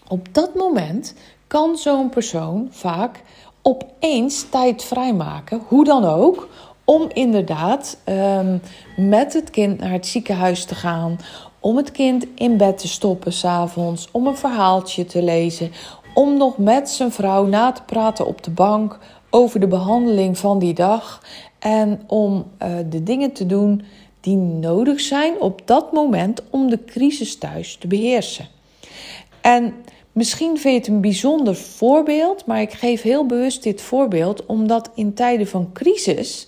op 0.07 0.33
dat 0.33 0.55
moment 0.55 1.13
kan 1.47 1.77
zo'n 1.77 2.09
persoon 2.09 2.67
vaak 2.69 3.23
opeens 3.61 4.49
tijd 4.49 4.83
vrijmaken, 4.83 5.61
hoe 5.67 5.83
dan 5.83 6.05
ook, 6.05 6.49
om 6.85 7.09
inderdaad 7.13 7.97
um, 8.05 8.61
met 8.97 9.33
het 9.33 9.49
kind 9.49 9.79
naar 9.79 9.91
het 9.91 10.07
ziekenhuis 10.07 10.65
te 10.65 10.75
gaan, 10.75 11.19
om 11.59 11.77
het 11.77 11.91
kind 11.91 12.25
in 12.35 12.57
bed 12.57 12.77
te 12.77 12.87
stoppen 12.87 13.33
s'avonds, 13.33 14.07
om 14.11 14.27
een 14.27 14.37
verhaaltje 14.37 15.05
te 15.05 15.23
lezen, 15.23 15.71
om 16.13 16.37
nog 16.37 16.57
met 16.57 16.89
zijn 16.89 17.11
vrouw 17.11 17.45
na 17.45 17.71
te 17.71 17.83
praten 17.83 18.25
op 18.25 18.43
de 18.43 18.51
bank 18.51 18.99
over 19.29 19.59
de 19.59 19.67
behandeling 19.67 20.37
van 20.37 20.59
die 20.59 20.73
dag 20.73 21.21
en 21.59 22.01
om 22.07 22.45
uh, 22.63 22.69
de 22.89 23.03
dingen 23.03 23.31
te 23.31 23.45
doen 23.45 23.83
die 24.21 24.35
nodig 24.35 24.99
zijn 24.99 25.39
op 25.39 25.61
dat 25.65 25.91
moment 25.91 26.41
om 26.49 26.69
de 26.69 26.85
crisis 26.85 27.37
thuis 27.37 27.75
te 27.75 27.87
beheersen. 27.87 28.47
En 29.41 29.73
misschien 30.11 30.57
vind 30.57 30.73
je 30.73 30.79
het 30.79 30.87
een 30.87 31.01
bijzonder 31.01 31.55
voorbeeld, 31.55 32.45
maar 32.45 32.61
ik 32.61 32.71
geef 32.71 33.01
heel 33.01 33.25
bewust 33.25 33.63
dit 33.63 33.81
voorbeeld 33.81 34.45
omdat 34.45 34.89
in 34.95 35.13
tijden 35.13 35.47
van 35.47 35.69
crisis 35.73 36.47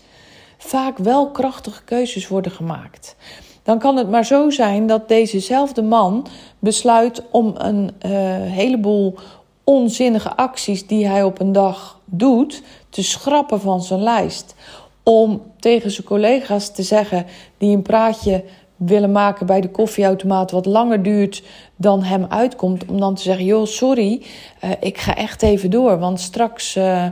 vaak 0.57 0.97
wel 0.97 1.31
krachtige 1.31 1.83
keuzes 1.83 2.27
worden 2.27 2.51
gemaakt. 2.51 3.15
Dan 3.63 3.79
kan 3.79 3.97
het 3.97 4.09
maar 4.09 4.25
zo 4.25 4.49
zijn 4.49 4.87
dat 4.87 5.07
dezezelfde 5.07 5.81
man 5.81 6.27
besluit 6.59 7.23
om 7.31 7.53
een 7.57 7.91
uh, 8.05 8.11
heleboel 8.51 9.15
onzinnige 9.63 10.35
acties 10.35 10.87
die 10.87 11.07
hij 11.07 11.23
op 11.23 11.39
een 11.39 11.51
dag 11.51 11.99
doet 12.05 12.61
te 12.89 13.03
schrappen 13.03 13.61
van 13.61 13.81
zijn 13.81 14.03
lijst 14.03 14.55
om 15.03 15.41
tegen 15.59 15.91
zijn 15.91 16.07
collega's 16.07 16.71
te 16.71 16.83
zeggen 16.83 17.25
die 17.57 17.75
een 17.75 17.81
praatje 17.81 18.43
willen 18.75 19.11
maken 19.11 19.45
bij 19.45 19.61
de 19.61 19.69
koffieautomaat 19.69 20.51
wat 20.51 20.65
langer 20.65 21.03
duurt 21.03 21.43
dan 21.75 22.03
hem 22.03 22.25
uitkomt, 22.29 22.85
om 22.85 22.99
dan 22.99 23.15
te 23.15 23.21
zeggen: 23.21 23.45
joh, 23.45 23.65
sorry, 23.65 24.21
uh, 24.63 24.71
ik 24.79 24.97
ga 24.97 25.15
echt 25.15 25.41
even 25.41 25.69
door, 25.69 25.99
want 25.99 26.19
straks 26.19 26.75
uh, 26.75 27.05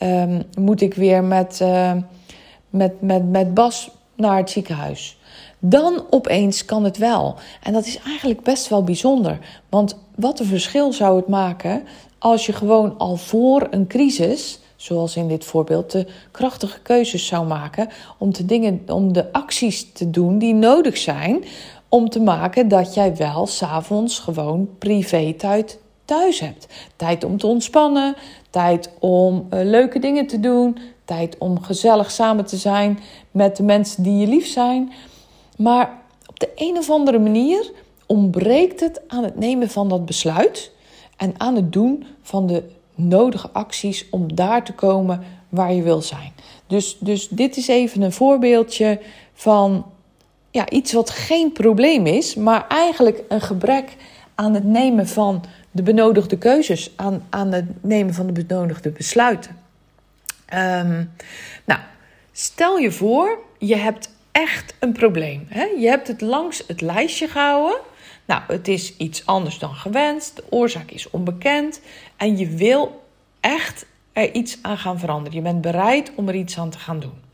um, 0.00 0.42
moet 0.58 0.80
ik 0.80 0.94
weer 0.94 1.24
met, 1.24 1.58
uh, 1.62 1.92
met, 2.70 3.00
met, 3.00 3.30
met 3.30 3.54
Bas 3.54 3.90
naar 4.14 4.36
het 4.36 4.50
ziekenhuis. 4.50 5.18
Dan 5.58 6.04
opeens 6.10 6.64
kan 6.64 6.84
het 6.84 6.98
wel. 6.98 7.34
En 7.62 7.72
dat 7.72 7.86
is 7.86 7.98
eigenlijk 8.06 8.42
best 8.42 8.68
wel 8.68 8.84
bijzonder. 8.84 9.38
Want 9.68 9.98
wat 10.14 10.40
een 10.40 10.46
verschil 10.46 10.92
zou 10.92 11.16
het 11.16 11.28
maken 11.28 11.82
als 12.18 12.46
je 12.46 12.52
gewoon 12.52 12.98
al 12.98 13.16
voor 13.16 13.66
een 13.70 13.86
crisis 13.86 14.60
zoals 14.76 15.16
in 15.16 15.28
dit 15.28 15.44
voorbeeld, 15.44 15.90
de 15.90 16.06
krachtige 16.30 16.80
keuzes 16.80 17.26
zou 17.26 17.46
maken 17.46 17.88
om 18.18 18.32
de, 18.32 18.44
dingen, 18.44 18.82
om 18.86 19.12
de 19.12 19.32
acties 19.32 19.92
te 19.92 20.10
doen 20.10 20.38
die 20.38 20.54
nodig 20.54 20.96
zijn 20.96 21.44
om 21.88 22.08
te 22.08 22.20
maken 22.20 22.68
dat 22.68 22.94
jij 22.94 23.16
wel 23.16 23.46
s'avonds 23.46 24.18
gewoon 24.18 24.68
privé 24.78 25.32
tijd 25.32 25.78
thuis 26.04 26.40
hebt. 26.40 26.66
Tijd 26.96 27.24
om 27.24 27.38
te 27.38 27.46
ontspannen, 27.46 28.14
tijd 28.50 28.90
om 28.98 29.46
uh, 29.50 29.60
leuke 29.62 29.98
dingen 29.98 30.26
te 30.26 30.40
doen, 30.40 30.78
tijd 31.04 31.38
om 31.38 31.62
gezellig 31.62 32.10
samen 32.10 32.44
te 32.44 32.56
zijn 32.56 32.98
met 33.30 33.56
de 33.56 33.62
mensen 33.62 34.02
die 34.02 34.16
je 34.16 34.26
lief 34.26 34.46
zijn. 34.46 34.92
Maar 35.56 36.02
op 36.26 36.40
de 36.40 36.50
een 36.54 36.76
of 36.76 36.90
andere 36.90 37.18
manier 37.18 37.72
ontbreekt 38.06 38.80
het 38.80 39.00
aan 39.08 39.24
het 39.24 39.38
nemen 39.38 39.70
van 39.70 39.88
dat 39.88 40.06
besluit 40.06 40.72
en 41.16 41.34
aan 41.36 41.56
het 41.56 41.72
doen 41.72 42.06
van 42.22 42.46
de 42.46 42.62
nodige 42.96 43.50
acties 43.52 44.06
om 44.10 44.34
daar 44.34 44.64
te 44.64 44.72
komen 44.72 45.22
waar 45.48 45.72
je 45.72 45.82
wil 45.82 46.02
zijn. 46.02 46.32
Dus, 46.66 46.96
dus 47.00 47.28
dit 47.28 47.56
is 47.56 47.68
even 47.68 48.02
een 48.02 48.12
voorbeeldje 48.12 49.00
van 49.34 49.86
ja, 50.50 50.70
iets 50.70 50.92
wat 50.92 51.10
geen 51.10 51.52
probleem 51.52 52.06
is, 52.06 52.34
maar 52.34 52.66
eigenlijk 52.68 53.22
een 53.28 53.40
gebrek 53.40 53.96
aan 54.34 54.54
het 54.54 54.64
nemen 54.64 55.08
van 55.08 55.44
de 55.70 55.82
benodigde 55.82 56.38
keuzes, 56.38 56.92
aan, 56.96 57.26
aan 57.30 57.52
het 57.52 57.82
nemen 57.82 58.14
van 58.14 58.26
de 58.26 58.44
benodigde 58.44 58.90
besluiten. 58.90 59.56
Ehm, 60.46 61.04
nou, 61.64 61.80
stel 62.32 62.78
je 62.78 62.92
voor, 62.92 63.38
je 63.58 63.76
hebt 63.76 64.10
echt 64.32 64.74
een 64.78 64.92
probleem. 64.92 65.46
Hè? 65.48 65.64
Je 65.64 65.88
hebt 65.88 66.08
het 66.08 66.20
langs 66.20 66.62
het 66.66 66.80
lijstje 66.80 67.28
gehouden. 67.28 67.78
Nou, 68.26 68.42
het 68.46 68.68
is 68.68 68.96
iets 68.96 69.26
anders 69.26 69.58
dan 69.58 69.74
gewenst. 69.74 70.36
De 70.36 70.44
oorzaak 70.50 70.90
is 70.90 71.10
onbekend. 71.10 71.80
En 72.16 72.38
je 72.38 72.48
wil 72.48 73.04
echt 73.40 73.86
er 74.12 74.32
iets 74.32 74.58
aan 74.62 74.78
gaan 74.78 74.98
veranderen. 74.98 75.38
Je 75.38 75.42
bent 75.42 75.60
bereid 75.60 76.12
om 76.14 76.28
er 76.28 76.34
iets 76.34 76.58
aan 76.58 76.70
te 76.70 76.78
gaan 76.78 77.00
doen. 77.00 77.24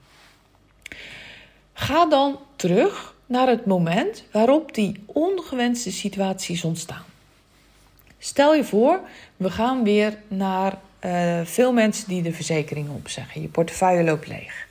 Ga 1.72 2.06
dan 2.06 2.38
terug 2.56 3.14
naar 3.26 3.48
het 3.48 3.66
moment 3.66 4.24
waarop 4.32 4.74
die 4.74 5.04
ongewenste 5.06 5.92
situaties 5.92 6.64
ontstaan. 6.64 7.04
Stel 8.18 8.54
je 8.54 8.64
voor, 8.64 9.00
we 9.36 9.50
gaan 9.50 9.82
weer 9.84 10.18
naar 10.28 10.78
uh, 11.04 11.40
veel 11.44 11.72
mensen 11.72 12.08
die 12.08 12.22
de 12.22 12.32
verzekeringen 12.32 12.92
opzeggen. 12.92 13.40
Je 13.42 13.48
portefeuille 13.48 14.04
loopt 14.04 14.26
leeg. 14.26 14.66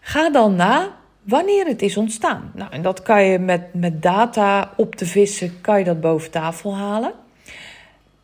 Ga 0.00 0.30
dan 0.30 0.54
na 0.54 0.96
wanneer 1.26 1.66
het 1.66 1.82
is 1.82 1.96
ontstaan. 1.96 2.50
Nou, 2.54 2.72
en 2.72 2.82
dat 2.82 3.02
kan 3.02 3.24
je 3.24 3.38
met, 3.38 3.74
met 3.74 4.02
data 4.02 4.72
op 4.76 4.94
te 4.94 5.06
vissen, 5.06 5.60
kan 5.60 5.78
je 5.78 5.84
dat 5.84 6.00
boven 6.00 6.30
tafel 6.30 6.76
halen. 6.76 7.12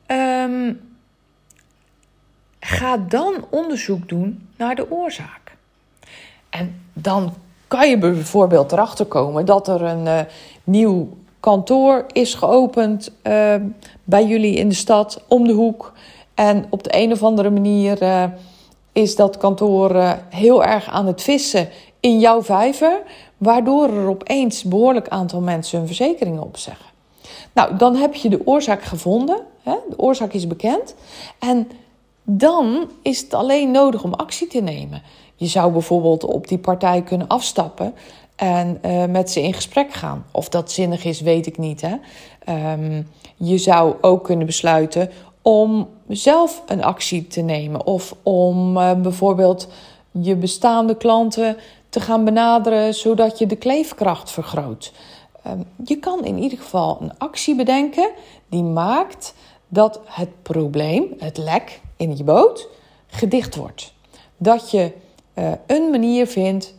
Um, 0.07 0.81
ga 2.61 2.97
dan 2.97 3.45
onderzoek 3.51 4.09
doen 4.09 4.49
naar 4.57 4.75
de 4.75 4.91
oorzaak. 4.91 5.57
En 6.51 6.81
dan 6.93 7.35
kan 7.69 7.89
je 7.89 7.99
bijvoorbeeld 7.99 8.73
erachter 8.73 9.07
komen 9.07 9.47
dat 9.47 9.69
er 9.69 9.83
een 9.83 10.07
uh, 10.07 10.21
nieuw 10.65 11.09
kantoor 11.41 12.07
is 12.13 12.35
geopend 12.35 13.13
uh, 13.23 13.55
bij 14.05 14.27
jullie 14.27 14.55
in 14.55 14.69
de 14.69 14.75
stad 14.75 15.25
om 15.29 15.47
de 15.47 15.53
hoek. 15.53 15.93
En 16.35 16.67
op 16.71 16.83
de 16.83 16.91
een 16.97 17.13
of 17.13 17.23
andere 17.23 17.51
manier 17.51 18.03
uh, 18.03 18.25
is 18.93 19.17
dat 19.17 19.37
kantoor 19.37 20.17
heel 20.29 20.65
erg 20.65 20.89
aan 20.89 21.07
het 21.07 21.23
vissen 21.23 21.69
in 22.03 22.19
jouw 22.19 22.43
vijver, 22.43 23.03
waardoor 23.37 23.89
er 23.89 24.09
opeens 24.09 24.65
een 24.65 24.71
behoorlijk 24.71 25.09
aantal 25.09 25.41
mensen 25.41 25.79
hun 25.79 25.87
verzekeringen 25.87 26.43
opzeggen. 26.43 26.87
Nou, 27.53 27.77
dan 27.77 27.97
heb 27.97 28.15
je 28.15 28.29
de 28.29 28.47
oorzaak 28.47 28.83
gevonden. 28.83 29.41
Hè? 29.63 29.75
De 29.89 29.99
oorzaak 29.99 30.33
is 30.33 30.47
bekend. 30.47 30.95
En 31.39 31.71
dan 32.23 32.91
is 33.03 33.21
het 33.21 33.35
alleen 33.35 33.71
nodig 33.71 34.05
om 34.05 34.15
actie 34.15 34.47
te 34.47 34.61
nemen. 34.61 35.03
Je 35.37 35.47
zou 35.47 35.73
bijvoorbeeld 35.73 36.25
op 36.25 36.49
die 36.49 36.59
partij 36.59 37.03
kunnen 37.03 37.29
afstappen 37.29 37.95
en 38.37 38.79
uh, 38.87 39.05
met 39.05 39.31
ze 39.31 39.43
in 39.43 39.55
gesprek 39.55 39.93
gaan. 39.93 40.25
Of 40.31 40.49
dat 40.49 40.73
zinnig 40.73 41.05
is, 41.05 41.21
weet 41.21 41.47
ik 41.47 41.59
niet. 41.59 41.81
Hè? 41.81 41.95
Um, 42.73 43.09
je 43.37 43.59
zou 43.59 43.95
ook 44.01 44.25
kunnen 44.25 44.47
besluiten 44.47 45.11
om 45.43 45.89
zelf 46.09 46.63
een 46.67 46.85
actie 46.85 47.27
te 47.27 47.41
nemen. 47.41 47.87
Of 47.87 48.15
om 48.23 48.77
uh, 48.77 48.93
bijvoorbeeld 48.95 49.69
je 50.11 50.37
bestaande 50.37 50.97
klanten 50.97 51.57
te 51.93 52.01
gaan 52.01 52.25
benaderen 52.25 52.95
zodat 52.95 53.39
je 53.39 53.47
de 53.47 53.57
kleefkracht 53.57 54.31
vergroot. 54.31 54.93
Um, 55.47 55.65
je 55.85 55.97
kan 55.97 56.25
in 56.25 56.39
ieder 56.39 56.59
geval 56.59 56.99
een 57.01 57.19
actie 57.19 57.55
bedenken 57.55 58.11
die 58.49 58.63
maakt 58.63 59.35
dat 59.69 60.01
het 60.05 60.43
probleem, 60.43 61.15
het 61.19 61.37
lek 61.37 61.81
in 61.97 62.17
je 62.17 62.25
boot, 62.25 62.69
gedicht 63.07 63.57
wordt. 63.57 63.93
Dat 64.37 64.71
je 64.71 64.93
uh, 65.35 65.53
een 65.67 65.91
manier 65.91 66.27
vindt 66.27 66.75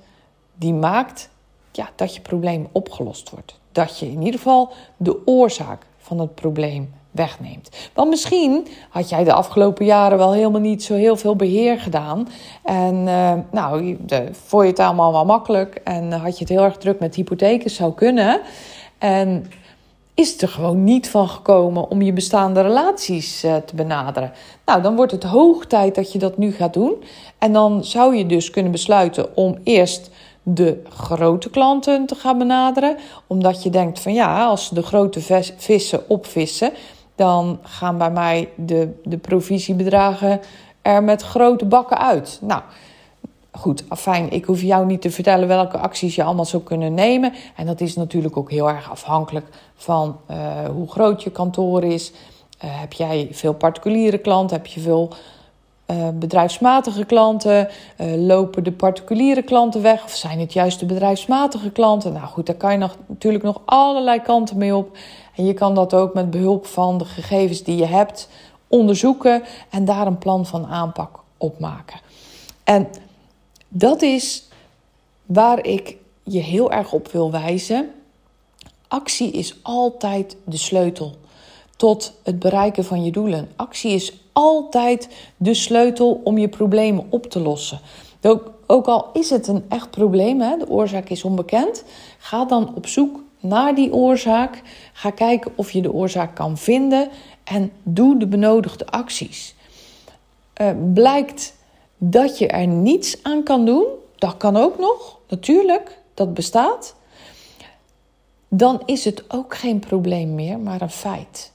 die 0.56 0.74
maakt 0.74 1.30
ja, 1.72 1.90
dat 1.96 2.16
je 2.16 2.22
probleem 2.22 2.68
opgelost 2.72 3.30
wordt. 3.30 3.60
Dat 3.72 4.00
je 4.00 4.06
in 4.06 4.22
ieder 4.22 4.40
geval 4.40 4.72
de 4.98 5.28
oorzaak 5.28 5.86
van 5.98 6.20
het 6.20 6.36
probleem 6.36 6.94
wegneemt. 7.14 7.70
Want 7.94 8.10
misschien 8.10 8.68
had 8.90 9.10
jij 9.10 9.24
de 9.24 9.34
afgelopen 9.34 9.86
jaren 9.86 10.18
wel 10.18 10.34
helemaal 10.34 10.62
niet 10.62 10.84
zo 10.84 10.94
heel 10.94 11.16
veel 11.16 11.36
beheer 11.36 11.80
gedaan. 11.80 12.28
En 12.64 12.96
uh, 12.96 13.34
nou, 13.52 13.98
de, 14.00 14.30
vond 14.32 14.64
je 14.64 14.70
het 14.70 14.80
allemaal 14.80 15.12
wel 15.12 15.26
makkelijk 15.26 15.82
en 15.84 16.12
had 16.12 16.34
je 16.34 16.44
het 16.44 16.54
heel 16.54 16.64
erg 16.64 16.78
druk 16.78 17.00
met 17.00 17.16
hypotheken, 17.16 17.70
zou 17.70 17.94
kunnen. 17.94 18.42
En 18.98 19.46
is 20.14 20.42
er 20.42 20.48
gewoon 20.48 20.84
niet 20.84 21.10
van 21.10 21.30
gekomen 21.30 21.90
om 21.90 22.02
je 22.02 22.14
bestaande 22.14 22.62
relaties 22.62 23.44
uh, 23.44 23.56
te 23.56 23.76
benaderen. 23.76 24.32
Nou, 24.66 24.82
dan 24.82 24.96
wordt 24.96 25.12
het 25.12 25.24
hoog 25.24 25.66
tijd 25.66 25.96
dat 25.96 26.12
je 26.12 26.20
dat 26.20 26.38
nu 26.38 26.52
gaat 26.52 26.74
doen. 26.74 27.04
En 27.38 27.54
dan 27.54 27.84
zou 27.84 28.16
je 28.16 28.26
dus 28.26 28.50
kunnen 28.50 28.72
besluiten 28.72 29.36
om 29.36 29.58
eerst 29.64 30.10
de 30.44 30.82
grote 30.90 31.50
klanten 31.50 32.06
te 32.06 32.16
gaan 32.16 32.38
benaderen. 32.38 32.98
Omdat 33.28 33.64
je 33.64 33.70
denkt 33.70 34.00
van 34.00 34.14
ja, 34.14 34.46
als 34.46 34.70
de 34.70 34.84
grote 34.84 35.44
vissen 35.58 36.10
opvissen, 36.10 36.72
dan 37.16 37.60
gaan 37.62 37.98
bij 37.98 38.12
mij 38.12 38.50
de, 38.56 39.00
de 39.04 39.18
provisiebedragen 39.18 40.40
er 40.82 41.04
met 41.04 41.22
grote 41.22 41.66
bakken 41.66 41.98
uit. 41.98 42.40
Nou, 42.42 42.62
goed, 43.52 43.84
fijn, 43.90 44.32
ik 44.32 44.46
hoef 44.46 44.62
jou 44.62 44.86
niet 44.86 45.02
te 45.02 45.12
vertellen 45.12 45.48
welke 45.48 45.78
acties 45.78 46.16
je 46.16 46.24
allemaal 46.24 46.46
zou 46.46 46.64
kunnen 46.64 46.94
nemen. 46.94 47.34
En 47.56 47.66
dat 47.66 47.82
is 47.82 47.96
natuurlijk 47.96 48.38
ook 48.38 48.52
heel 48.52 48.70
erg 48.70 48.92
afhankelijk 48.92 49.46
van 49.76 50.18
uh, 50.32 50.38
hoe 50.74 50.92
groot 50.92 51.24
je 51.24 51.32
kantoor 51.32 51.84
is. 51.84 52.12
Uh, 52.12 52.80
heb 52.80 52.94
jij 52.94 53.28
veel 53.32 53.54
particuliere 53.54 54.18
klanten? 54.18 54.58
Heb 54.58 54.66
je 54.66 54.80
veel 54.80 55.10
uh, 55.88 56.08
bedrijfsmatige 56.14 57.06
klanten? 57.06 57.70
lopen 58.18 58.64
de 58.64 58.72
particuliere 58.72 59.42
klanten 59.42 59.82
weg? 59.82 60.04
Of 60.04 60.16
zijn 60.16 60.40
het 60.40 60.54
juist 60.54 60.80
de 60.80 60.86
bedrijfsmatige 60.86 61.72
klanten? 61.72 62.14
Nou 62.14 62.26
goed, 62.26 62.46
daar 62.46 62.56
kan 62.56 62.72
je 62.72 62.88
natuurlijk 63.08 63.44
nog 63.44 63.62
allerlei 63.66 64.22
kanten 64.22 64.58
mee 64.58 64.76
op. 64.76 64.98
En 65.36 65.46
je 65.46 65.54
kan 65.54 65.76
dat 65.76 65.94
ook 65.94 66.14
met 66.14 66.32
behulp 66.32 66.66
van 66.66 66.98
de 66.98 67.06
gegevens 67.06 67.64
die 67.64 67.76
je 67.76 67.86
hebt 67.86 68.30
onderzoeken 68.68 69.44
en 69.70 69.86
daar 69.86 70.08
een 70.08 70.18
plan 70.18 70.46
van 70.46 70.66
aanpak 70.66 71.20
op 71.38 71.60
maken. 71.60 72.00
En 72.64 72.88
dat 73.68 74.02
is 74.02 74.48
waar 75.26 75.66
ik 75.66 75.98
je 76.24 76.40
heel 76.40 76.72
erg 76.72 76.94
op 76.94 77.08
wil 77.08 77.32
wijzen. 77.32 77.92
Actie 78.88 79.32
is 79.32 79.56
altijd 79.62 80.38
de 80.44 80.58
sleutel 80.58 81.16
tot 81.76 82.14
het 82.24 82.40
bereiken 82.40 82.86
van 82.86 83.04
je 83.04 83.12
doelen. 83.12 83.52
Actie 83.56 83.92
is 83.92 84.14
altijd 84.32 85.10
de 85.38 85.54
sleutel 85.54 86.22
om 86.24 86.38
je 86.38 86.50
problemen 86.50 87.06
op 87.10 87.26
te 87.26 87.40
lossen. 87.40 87.80
Ook, 88.68 88.88
al 88.88 89.10
is 89.14 89.30
het 89.30 89.48
een 89.48 89.66
echt 89.70 89.92
probleem, 89.92 90.42
hè, 90.42 90.58
de 90.58 90.70
oorzaak 90.70 91.10
is 91.10 91.24
onbekend, 91.24 91.84
ga 92.18 92.46
dan 92.46 92.76
op 92.76 92.88
zoek 92.88 93.20
naar 93.44 93.76
die 93.76 93.94
oorzaak. 93.94 94.62
Ga 94.94 95.10
kijken 95.10 95.52
of 95.56 95.72
je 95.72 95.82
de 95.82 95.94
oorzaak 95.94 96.36
kan 96.36 96.58
vinden 96.58 97.10
en 97.44 97.72
doe 97.84 98.20
de 98.20 98.28
benodigde 98.28 98.86
acties. 98.86 99.56
Uh, 100.62 100.70
blijkt 100.94 101.56
dat 101.98 102.38
je 102.38 102.48
er 102.48 102.68
niets 102.68 103.24
aan 103.24 103.44
kan 103.44 103.66
doen, 103.66 103.86
dat 104.16 104.38
kan 104.38 104.58
ook 104.58 104.80
nog, 104.80 105.18
natuurlijk, 105.28 105.98
dat 106.14 106.34
bestaat. 106.34 106.96
Dan 108.48 108.82
is 108.86 109.06
het 109.06 109.24
ook 109.28 109.56
geen 109.56 109.80
probleem 109.80 110.36
meer, 110.36 110.60
maar 110.60 110.82
een 110.82 110.90
feit. 110.90 111.52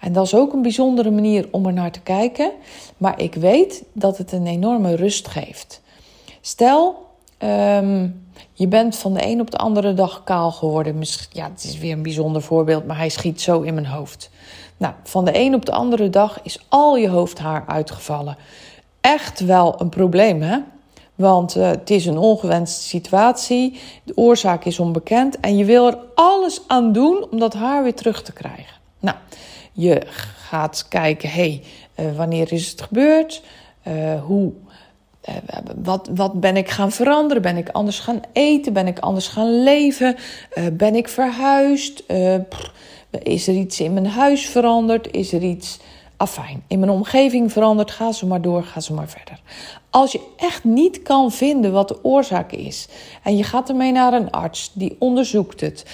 En 0.00 0.12
dat 0.12 0.26
is 0.26 0.34
ook 0.34 0.52
een 0.52 0.62
bijzondere 0.62 1.10
manier 1.10 1.48
om 1.50 1.66
er 1.66 1.72
naar 1.72 1.90
te 1.90 2.00
kijken. 2.00 2.50
Maar 2.96 3.20
ik 3.20 3.34
weet 3.34 3.84
dat 3.92 4.18
het 4.18 4.32
een 4.32 4.46
enorme 4.46 4.94
rust 4.94 5.28
geeft. 5.28 5.80
Stel, 6.40 7.06
um, 7.38 8.21
je 8.52 8.68
bent 8.68 8.96
van 8.96 9.14
de 9.14 9.26
een 9.26 9.40
op 9.40 9.50
de 9.50 9.56
andere 9.56 9.94
dag 9.94 10.24
kaal 10.24 10.50
geworden. 10.50 11.02
Ja, 11.30 11.50
het 11.50 11.64
is 11.64 11.78
weer 11.78 11.92
een 11.92 12.02
bijzonder 12.02 12.42
voorbeeld, 12.42 12.86
maar 12.86 12.96
hij 12.96 13.08
schiet 13.08 13.40
zo 13.40 13.60
in 13.60 13.74
mijn 13.74 13.86
hoofd. 13.86 14.30
Nou, 14.76 14.94
van 15.02 15.24
de 15.24 15.38
een 15.38 15.54
op 15.54 15.66
de 15.66 15.72
andere 15.72 16.10
dag 16.10 16.38
is 16.42 16.64
al 16.68 16.96
je 16.96 17.08
hoofdhaar 17.08 17.64
uitgevallen. 17.66 18.36
Echt 19.00 19.40
wel 19.40 19.80
een 19.80 19.88
probleem, 19.88 20.42
hè? 20.42 20.58
Want 21.14 21.56
uh, 21.56 21.66
het 21.66 21.90
is 21.90 22.06
een 22.06 22.18
ongewenste 22.18 22.82
situatie. 22.82 23.80
De 24.04 24.12
oorzaak 24.16 24.64
is 24.64 24.78
onbekend. 24.78 25.40
En 25.40 25.56
je 25.56 25.64
wil 25.64 25.86
er 25.86 25.98
alles 26.14 26.60
aan 26.66 26.92
doen 26.92 27.26
om 27.30 27.38
dat 27.38 27.54
haar 27.54 27.82
weer 27.82 27.94
terug 27.94 28.22
te 28.22 28.32
krijgen. 28.32 28.76
Nou, 28.98 29.16
je 29.72 30.02
gaat 30.36 30.86
kijken, 30.88 31.28
hé, 31.28 31.62
hey, 31.96 32.06
uh, 32.06 32.16
wanneer 32.16 32.52
is 32.52 32.70
het 32.70 32.82
gebeurd? 32.82 33.42
Uh, 33.88 34.22
hoe 34.22 34.52
eh, 34.68 34.74
wat, 35.82 36.10
wat 36.14 36.40
ben 36.40 36.56
ik 36.56 36.68
gaan 36.70 36.92
veranderen? 36.92 37.42
Ben 37.42 37.56
ik 37.56 37.68
anders 37.68 37.98
gaan 37.98 38.20
eten? 38.32 38.72
Ben 38.72 38.86
ik 38.86 38.98
anders 38.98 39.28
gaan 39.28 39.62
leven? 39.62 40.16
Uh, 40.54 40.64
ben 40.72 40.94
ik 40.94 41.08
verhuisd? 41.08 42.02
Uh, 42.08 42.34
Is 43.22 43.48
er 43.48 43.54
iets 43.54 43.80
in 43.80 43.92
mijn 43.92 44.06
huis 44.06 44.46
veranderd? 44.46 45.10
Is 45.10 45.32
er 45.32 45.42
iets 45.42 45.78
afijn 46.16 46.62
in 46.66 46.78
mijn 46.78 46.90
omgeving 46.90 47.52
veranderd? 47.52 47.90
Ga 47.90 48.12
zo 48.12 48.26
maar 48.26 48.40
door, 48.40 48.62
ga 48.62 48.80
zo 48.80 48.94
maar 48.94 49.08
verder. 49.08 49.40
Als 49.90 50.12
je 50.12 50.20
echt 50.36 50.64
niet 50.64 51.02
kan 51.02 51.32
vinden 51.32 51.72
wat 51.72 51.88
de 51.88 52.04
oorzaak 52.04 52.52
is 52.52 52.88
en 53.22 53.36
je 53.36 53.44
gaat 53.44 53.68
ermee 53.68 53.92
naar 53.92 54.12
een 54.12 54.30
arts 54.30 54.70
die 54.74 54.96
onderzoekt 54.98 55.60
het, 55.60 55.84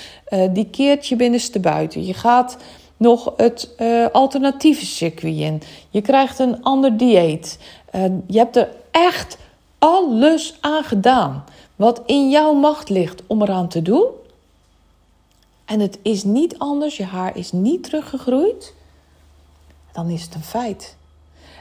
die 0.52 0.66
keert 0.70 1.06
je 1.06 1.16
binnenste 1.16 1.60
buiten, 1.60 2.06
je 2.06 2.14
gaat 2.14 2.56
nog 2.96 3.32
het 3.36 3.74
alternatieve 4.12 4.86
circuit 4.86 5.36
in, 5.36 5.62
je 5.90 6.00
krijgt 6.00 6.38
een 6.38 6.62
ander 6.62 6.96
dieet, 6.96 7.58
je 8.26 8.38
hebt 8.38 8.56
er 8.56 8.68
echt 8.98 9.38
alles 9.78 10.58
aan 10.60 10.84
gedaan 10.84 11.44
wat 11.76 12.02
in 12.06 12.30
jouw 12.30 12.52
macht 12.52 12.88
ligt 12.88 13.22
om 13.26 13.42
eraan 13.42 13.68
te 13.68 13.82
doen. 13.82 14.06
En 15.64 15.80
het 15.80 15.98
is 16.02 16.24
niet 16.24 16.58
anders, 16.58 16.96
je 16.96 17.04
haar 17.04 17.36
is 17.36 17.52
niet 17.52 17.82
teruggegroeid, 17.82 18.74
dan 19.92 20.08
is 20.08 20.22
het 20.22 20.34
een 20.34 20.42
feit. 20.42 20.96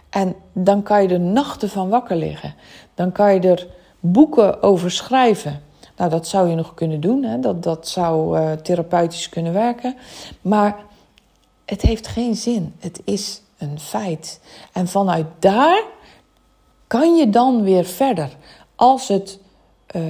En 0.09 0.35
dan 0.53 0.83
kan 0.83 1.01
je 1.01 1.09
er 1.09 1.19
nachten 1.19 1.69
van 1.69 1.89
wakker 1.89 2.15
liggen. 2.15 2.55
Dan 2.93 3.11
kan 3.11 3.33
je 3.33 3.39
er 3.39 3.67
boeken 3.99 4.63
over 4.63 4.91
schrijven. 4.91 5.63
Nou, 5.97 6.09
dat 6.09 6.27
zou 6.27 6.49
je 6.49 6.55
nog 6.55 6.73
kunnen 6.73 6.99
doen. 6.99 7.23
Hè? 7.23 7.39
Dat, 7.39 7.63
dat 7.63 7.87
zou 7.87 8.39
uh, 8.39 8.51
therapeutisch 8.51 9.29
kunnen 9.29 9.53
werken. 9.53 9.95
Maar 10.41 10.77
het 11.65 11.81
heeft 11.81 12.07
geen 12.07 12.35
zin. 12.35 12.73
Het 12.79 13.01
is 13.03 13.41
een 13.57 13.79
feit. 13.79 14.39
En 14.73 14.87
vanuit 14.87 15.25
daar 15.39 15.83
kan 16.87 17.15
je 17.15 17.29
dan 17.29 17.63
weer 17.63 17.85
verder. 17.85 18.29
Als, 18.75 19.07
het, 19.07 19.39
uh, 19.95 20.01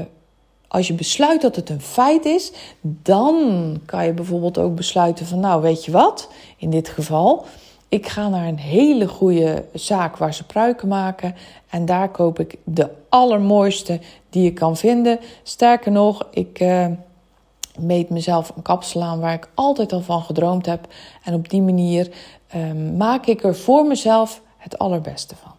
als 0.68 0.88
je 0.88 0.94
besluit 0.94 1.42
dat 1.42 1.56
het 1.56 1.70
een 1.70 1.82
feit 1.82 2.26
is, 2.26 2.52
dan 2.82 3.36
kan 3.86 4.06
je 4.06 4.14
bijvoorbeeld 4.14 4.58
ook 4.58 4.76
besluiten 4.76 5.26
van, 5.26 5.40
nou 5.40 5.62
weet 5.62 5.86
je 5.86 5.92
wat, 5.92 6.30
in 6.58 6.70
dit 6.70 6.90
geval, 6.90 7.46
ik 7.90 8.08
ga 8.08 8.30
naar 8.30 8.48
een 8.48 8.58
hele 8.58 9.08
goede 9.08 9.66
zaak 9.74 10.18
waar 10.18 10.34
ze 10.34 10.46
pruiken 10.46 10.88
maken. 10.88 11.36
En 11.70 11.86
daar 11.86 12.10
koop 12.10 12.40
ik 12.40 12.56
de 12.64 12.90
allermooiste 13.10 14.00
die 14.30 14.44
je 14.44 14.54
kan 14.54 14.78
vinden. 14.78 15.20
Sterker 15.44 15.92
nog, 15.92 16.28
ik 16.32 16.60
uh, 16.60 16.88
meet 17.80 18.10
mezelf 18.10 18.52
een 18.56 18.62
kapsel 18.62 19.04
aan 19.04 19.20
waar 19.20 19.34
ik 19.34 19.50
altijd 19.54 19.94
al 19.94 20.02
van 20.02 20.22
gedroomd 20.22 20.66
heb. 20.66 20.88
En 21.24 21.34
op 21.34 21.50
die 21.50 21.62
manier 21.62 22.10
uh, 22.56 22.72
maak 22.98 23.26
ik 23.26 23.44
er 23.44 23.56
voor 23.56 23.86
mezelf 23.86 24.42
het 24.58 24.78
allerbeste 24.78 25.36
van. 25.36 25.57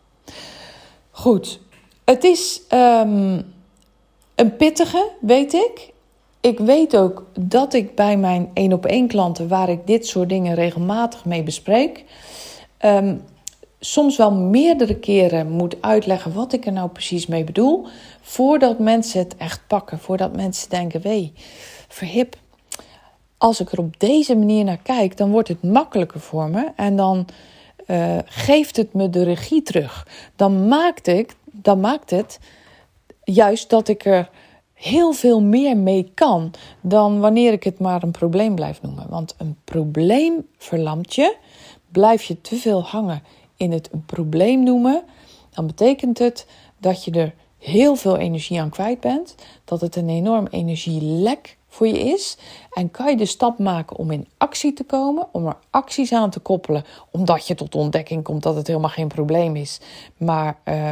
Goed, 1.18 1.60
het 2.04 2.24
is 2.24 2.60
um, 2.72 3.54
een 4.34 4.56
pittige, 4.56 5.10
weet 5.20 5.52
ik. 5.52 5.92
Ik 6.40 6.58
weet 6.58 6.96
ook 6.96 7.26
dat 7.40 7.74
ik 7.74 7.94
bij 7.94 8.16
mijn 8.16 8.50
één 8.54 8.72
op 8.72 8.86
één 8.86 9.08
klanten, 9.08 9.48
waar 9.48 9.68
ik 9.68 9.86
dit 9.86 10.06
soort 10.06 10.28
dingen 10.28 10.54
regelmatig 10.54 11.24
mee 11.24 11.42
bespreek, 11.42 12.04
um, 12.84 13.24
soms 13.80 14.16
wel 14.16 14.32
meerdere 14.32 14.98
keren 14.98 15.50
moet 15.50 15.76
uitleggen 15.80 16.32
wat 16.32 16.52
ik 16.52 16.66
er 16.66 16.72
nou 16.72 16.88
precies 16.88 17.26
mee 17.26 17.44
bedoel, 17.44 17.86
voordat 18.20 18.78
mensen 18.78 19.18
het 19.18 19.36
echt 19.36 19.60
pakken, 19.66 19.98
voordat 19.98 20.36
mensen 20.36 20.70
denken: 20.70 21.00
wee, 21.00 21.32
verhip. 21.88 22.36
Als 23.38 23.60
ik 23.60 23.72
er 23.72 23.78
op 23.78 24.00
deze 24.00 24.36
manier 24.36 24.64
naar 24.64 24.80
kijk, 24.82 25.16
dan 25.16 25.30
wordt 25.30 25.48
het 25.48 25.62
makkelijker 25.62 26.20
voor 26.20 26.48
me 26.48 26.68
en 26.76 26.96
dan 26.96 27.26
uh, 27.90 28.18
geeft 28.24 28.76
het 28.76 28.94
me 28.94 29.10
de 29.10 29.22
regie 29.22 29.62
terug. 29.62 30.06
Dan 30.36 30.68
maakt, 30.68 31.06
ik, 31.06 31.36
dan 31.44 31.80
maakt 31.80 32.10
het 32.10 32.38
juist 33.24 33.70
dat 33.70 33.88
ik 33.88 34.04
er 34.04 34.30
heel 34.72 35.12
veel 35.12 35.42
meer 35.42 35.76
mee 35.76 36.10
kan 36.14 36.50
dan 36.80 37.20
wanneer 37.20 37.52
ik 37.52 37.62
het 37.62 37.78
maar 37.78 38.02
een 38.02 38.10
probleem 38.10 38.54
blijf 38.54 38.82
noemen. 38.82 39.06
Want 39.08 39.34
een 39.38 39.56
probleem 39.64 40.46
verlamt 40.56 41.14
je. 41.14 41.36
Blijf 41.92 42.22
je 42.22 42.40
te 42.40 42.56
veel 42.56 42.82
hangen 42.82 43.22
in 43.58 43.72
het 43.72 43.88
een 43.92 44.04
probleem 44.04 44.62
noemen, 44.62 45.02
dan 45.50 45.66
betekent 45.66 46.18
het 46.18 46.46
dat 46.78 47.04
je 47.04 47.10
er 47.10 47.34
heel 47.58 47.94
veel 47.94 48.16
energie 48.16 48.60
aan 48.60 48.70
kwijt 48.70 49.00
bent, 49.00 49.34
dat 49.64 49.80
het 49.80 49.96
een 49.96 50.08
enorm 50.08 50.46
energielek 50.50 51.57
voor 51.68 51.86
je 51.86 51.98
is. 51.98 52.36
En 52.72 52.90
kan 52.90 53.10
je 53.10 53.16
de 53.16 53.26
stap 53.26 53.58
maken 53.58 53.96
om 53.96 54.10
in 54.10 54.28
actie 54.36 54.72
te 54.72 54.84
komen, 54.84 55.28
om 55.32 55.46
er 55.46 55.56
acties 55.70 56.12
aan 56.12 56.30
te 56.30 56.40
koppelen, 56.40 56.84
omdat 57.10 57.46
je 57.46 57.54
tot 57.54 57.74
ontdekking 57.74 58.24
komt 58.24 58.42
dat 58.42 58.56
het 58.56 58.66
helemaal 58.66 58.90
geen 58.90 59.08
probleem 59.08 59.56
is, 59.56 59.80
maar 60.16 60.58
uh, 60.64 60.88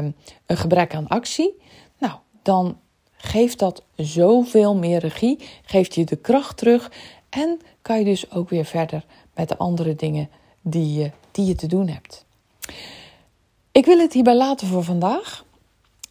een 0.47 0.57
gebrek 0.57 0.95
aan 0.95 1.09
actie. 1.09 1.59
Nou, 1.99 2.13
dan 2.43 2.79
geeft 3.17 3.59
dat 3.59 3.83
zoveel 3.97 4.77
meer 4.77 4.99
regie, 4.99 5.39
geeft 5.65 5.95
je 5.95 6.05
de 6.05 6.17
kracht 6.17 6.57
terug 6.57 6.91
en 7.29 7.61
kan 7.83 7.99
je 7.99 8.05
dus 8.05 8.31
ook 8.31 8.49
weer 8.49 8.65
verder 8.65 9.05
met 9.35 9.49
de 9.49 9.57
andere 9.57 9.95
dingen 9.95 10.29
die 10.61 10.99
je, 10.99 11.11
die 11.31 11.47
je 11.47 11.55
te 11.55 11.67
doen 11.67 11.89
hebt. 11.89 12.25
Ik 13.73 13.85
wil 13.85 13.99
het 13.99 14.13
hierbij 14.13 14.37
laten 14.37 14.67
voor 14.67 14.85
vandaag. 14.85 15.45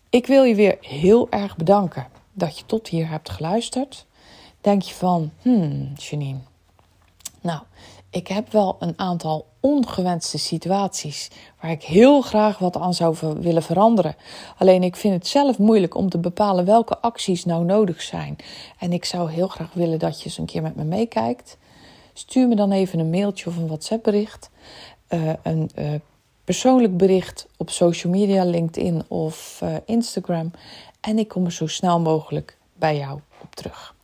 Ik 0.09 0.27
wil 0.27 0.43
je 0.43 0.55
weer 0.55 0.77
heel 0.81 1.27
erg 1.29 1.55
bedanken 1.55 2.07
dat 2.33 2.57
je 2.57 2.65
tot 2.65 2.87
hier 2.87 3.09
hebt 3.09 3.29
geluisterd. 3.29 4.05
Denk 4.65 4.81
je 4.81 4.93
van, 4.93 5.31
hmm, 5.41 5.93
Janine. 5.95 6.39
Nou, 7.41 7.61
ik 8.09 8.27
heb 8.27 8.51
wel 8.51 8.75
een 8.79 8.93
aantal 8.95 9.45
ongewenste 9.59 10.37
situaties 10.37 11.31
waar 11.61 11.71
ik 11.71 11.83
heel 11.83 12.21
graag 12.21 12.57
wat 12.57 12.77
aan 12.77 12.93
zou 12.93 13.15
willen 13.39 13.63
veranderen. 13.63 14.15
Alleen 14.57 14.83
ik 14.83 14.95
vind 14.95 15.13
het 15.13 15.27
zelf 15.27 15.57
moeilijk 15.57 15.95
om 15.95 16.09
te 16.09 16.17
bepalen 16.17 16.65
welke 16.65 16.99
acties 16.99 17.45
nou 17.45 17.65
nodig 17.65 18.01
zijn. 18.01 18.35
En 18.79 18.93
ik 18.93 19.05
zou 19.05 19.31
heel 19.31 19.47
graag 19.47 19.73
willen 19.73 19.99
dat 19.99 20.19
je 20.19 20.25
eens 20.25 20.37
een 20.37 20.45
keer 20.45 20.61
met 20.61 20.75
me 20.75 20.83
meekijkt. 20.83 21.57
Stuur 22.13 22.47
me 22.47 22.55
dan 22.55 22.71
even 22.71 22.99
een 22.99 23.09
mailtje 23.09 23.49
of 23.49 23.57
een 23.57 23.67
WhatsApp 23.67 24.03
bericht. 24.03 24.49
Uh, 25.09 25.33
een 25.43 25.71
uh, 25.75 25.93
persoonlijk 26.43 26.97
bericht 26.97 27.47
op 27.57 27.69
social 27.69 28.13
media, 28.13 28.43
LinkedIn 28.43 29.03
of 29.07 29.59
uh, 29.63 29.75
Instagram. 29.85 30.51
En 31.01 31.19
ik 31.19 31.27
kom 31.27 31.45
er 31.45 31.51
zo 31.51 31.67
snel 31.67 31.99
mogelijk 31.99 32.57
bij 32.73 32.97
jou 32.97 33.19
op 33.41 33.55
terug. 33.55 33.94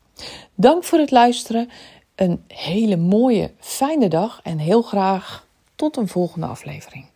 Dank 0.55 0.83
voor 0.83 0.99
het 0.99 1.11
luisteren. 1.11 1.69
Een 2.15 2.43
hele 2.47 2.97
mooie, 2.97 3.51
fijne 3.59 4.07
dag 4.07 4.39
en 4.43 4.57
heel 4.57 4.81
graag 4.81 5.47
tot 5.75 5.97
een 5.97 6.07
volgende 6.07 6.45
aflevering. 6.45 7.10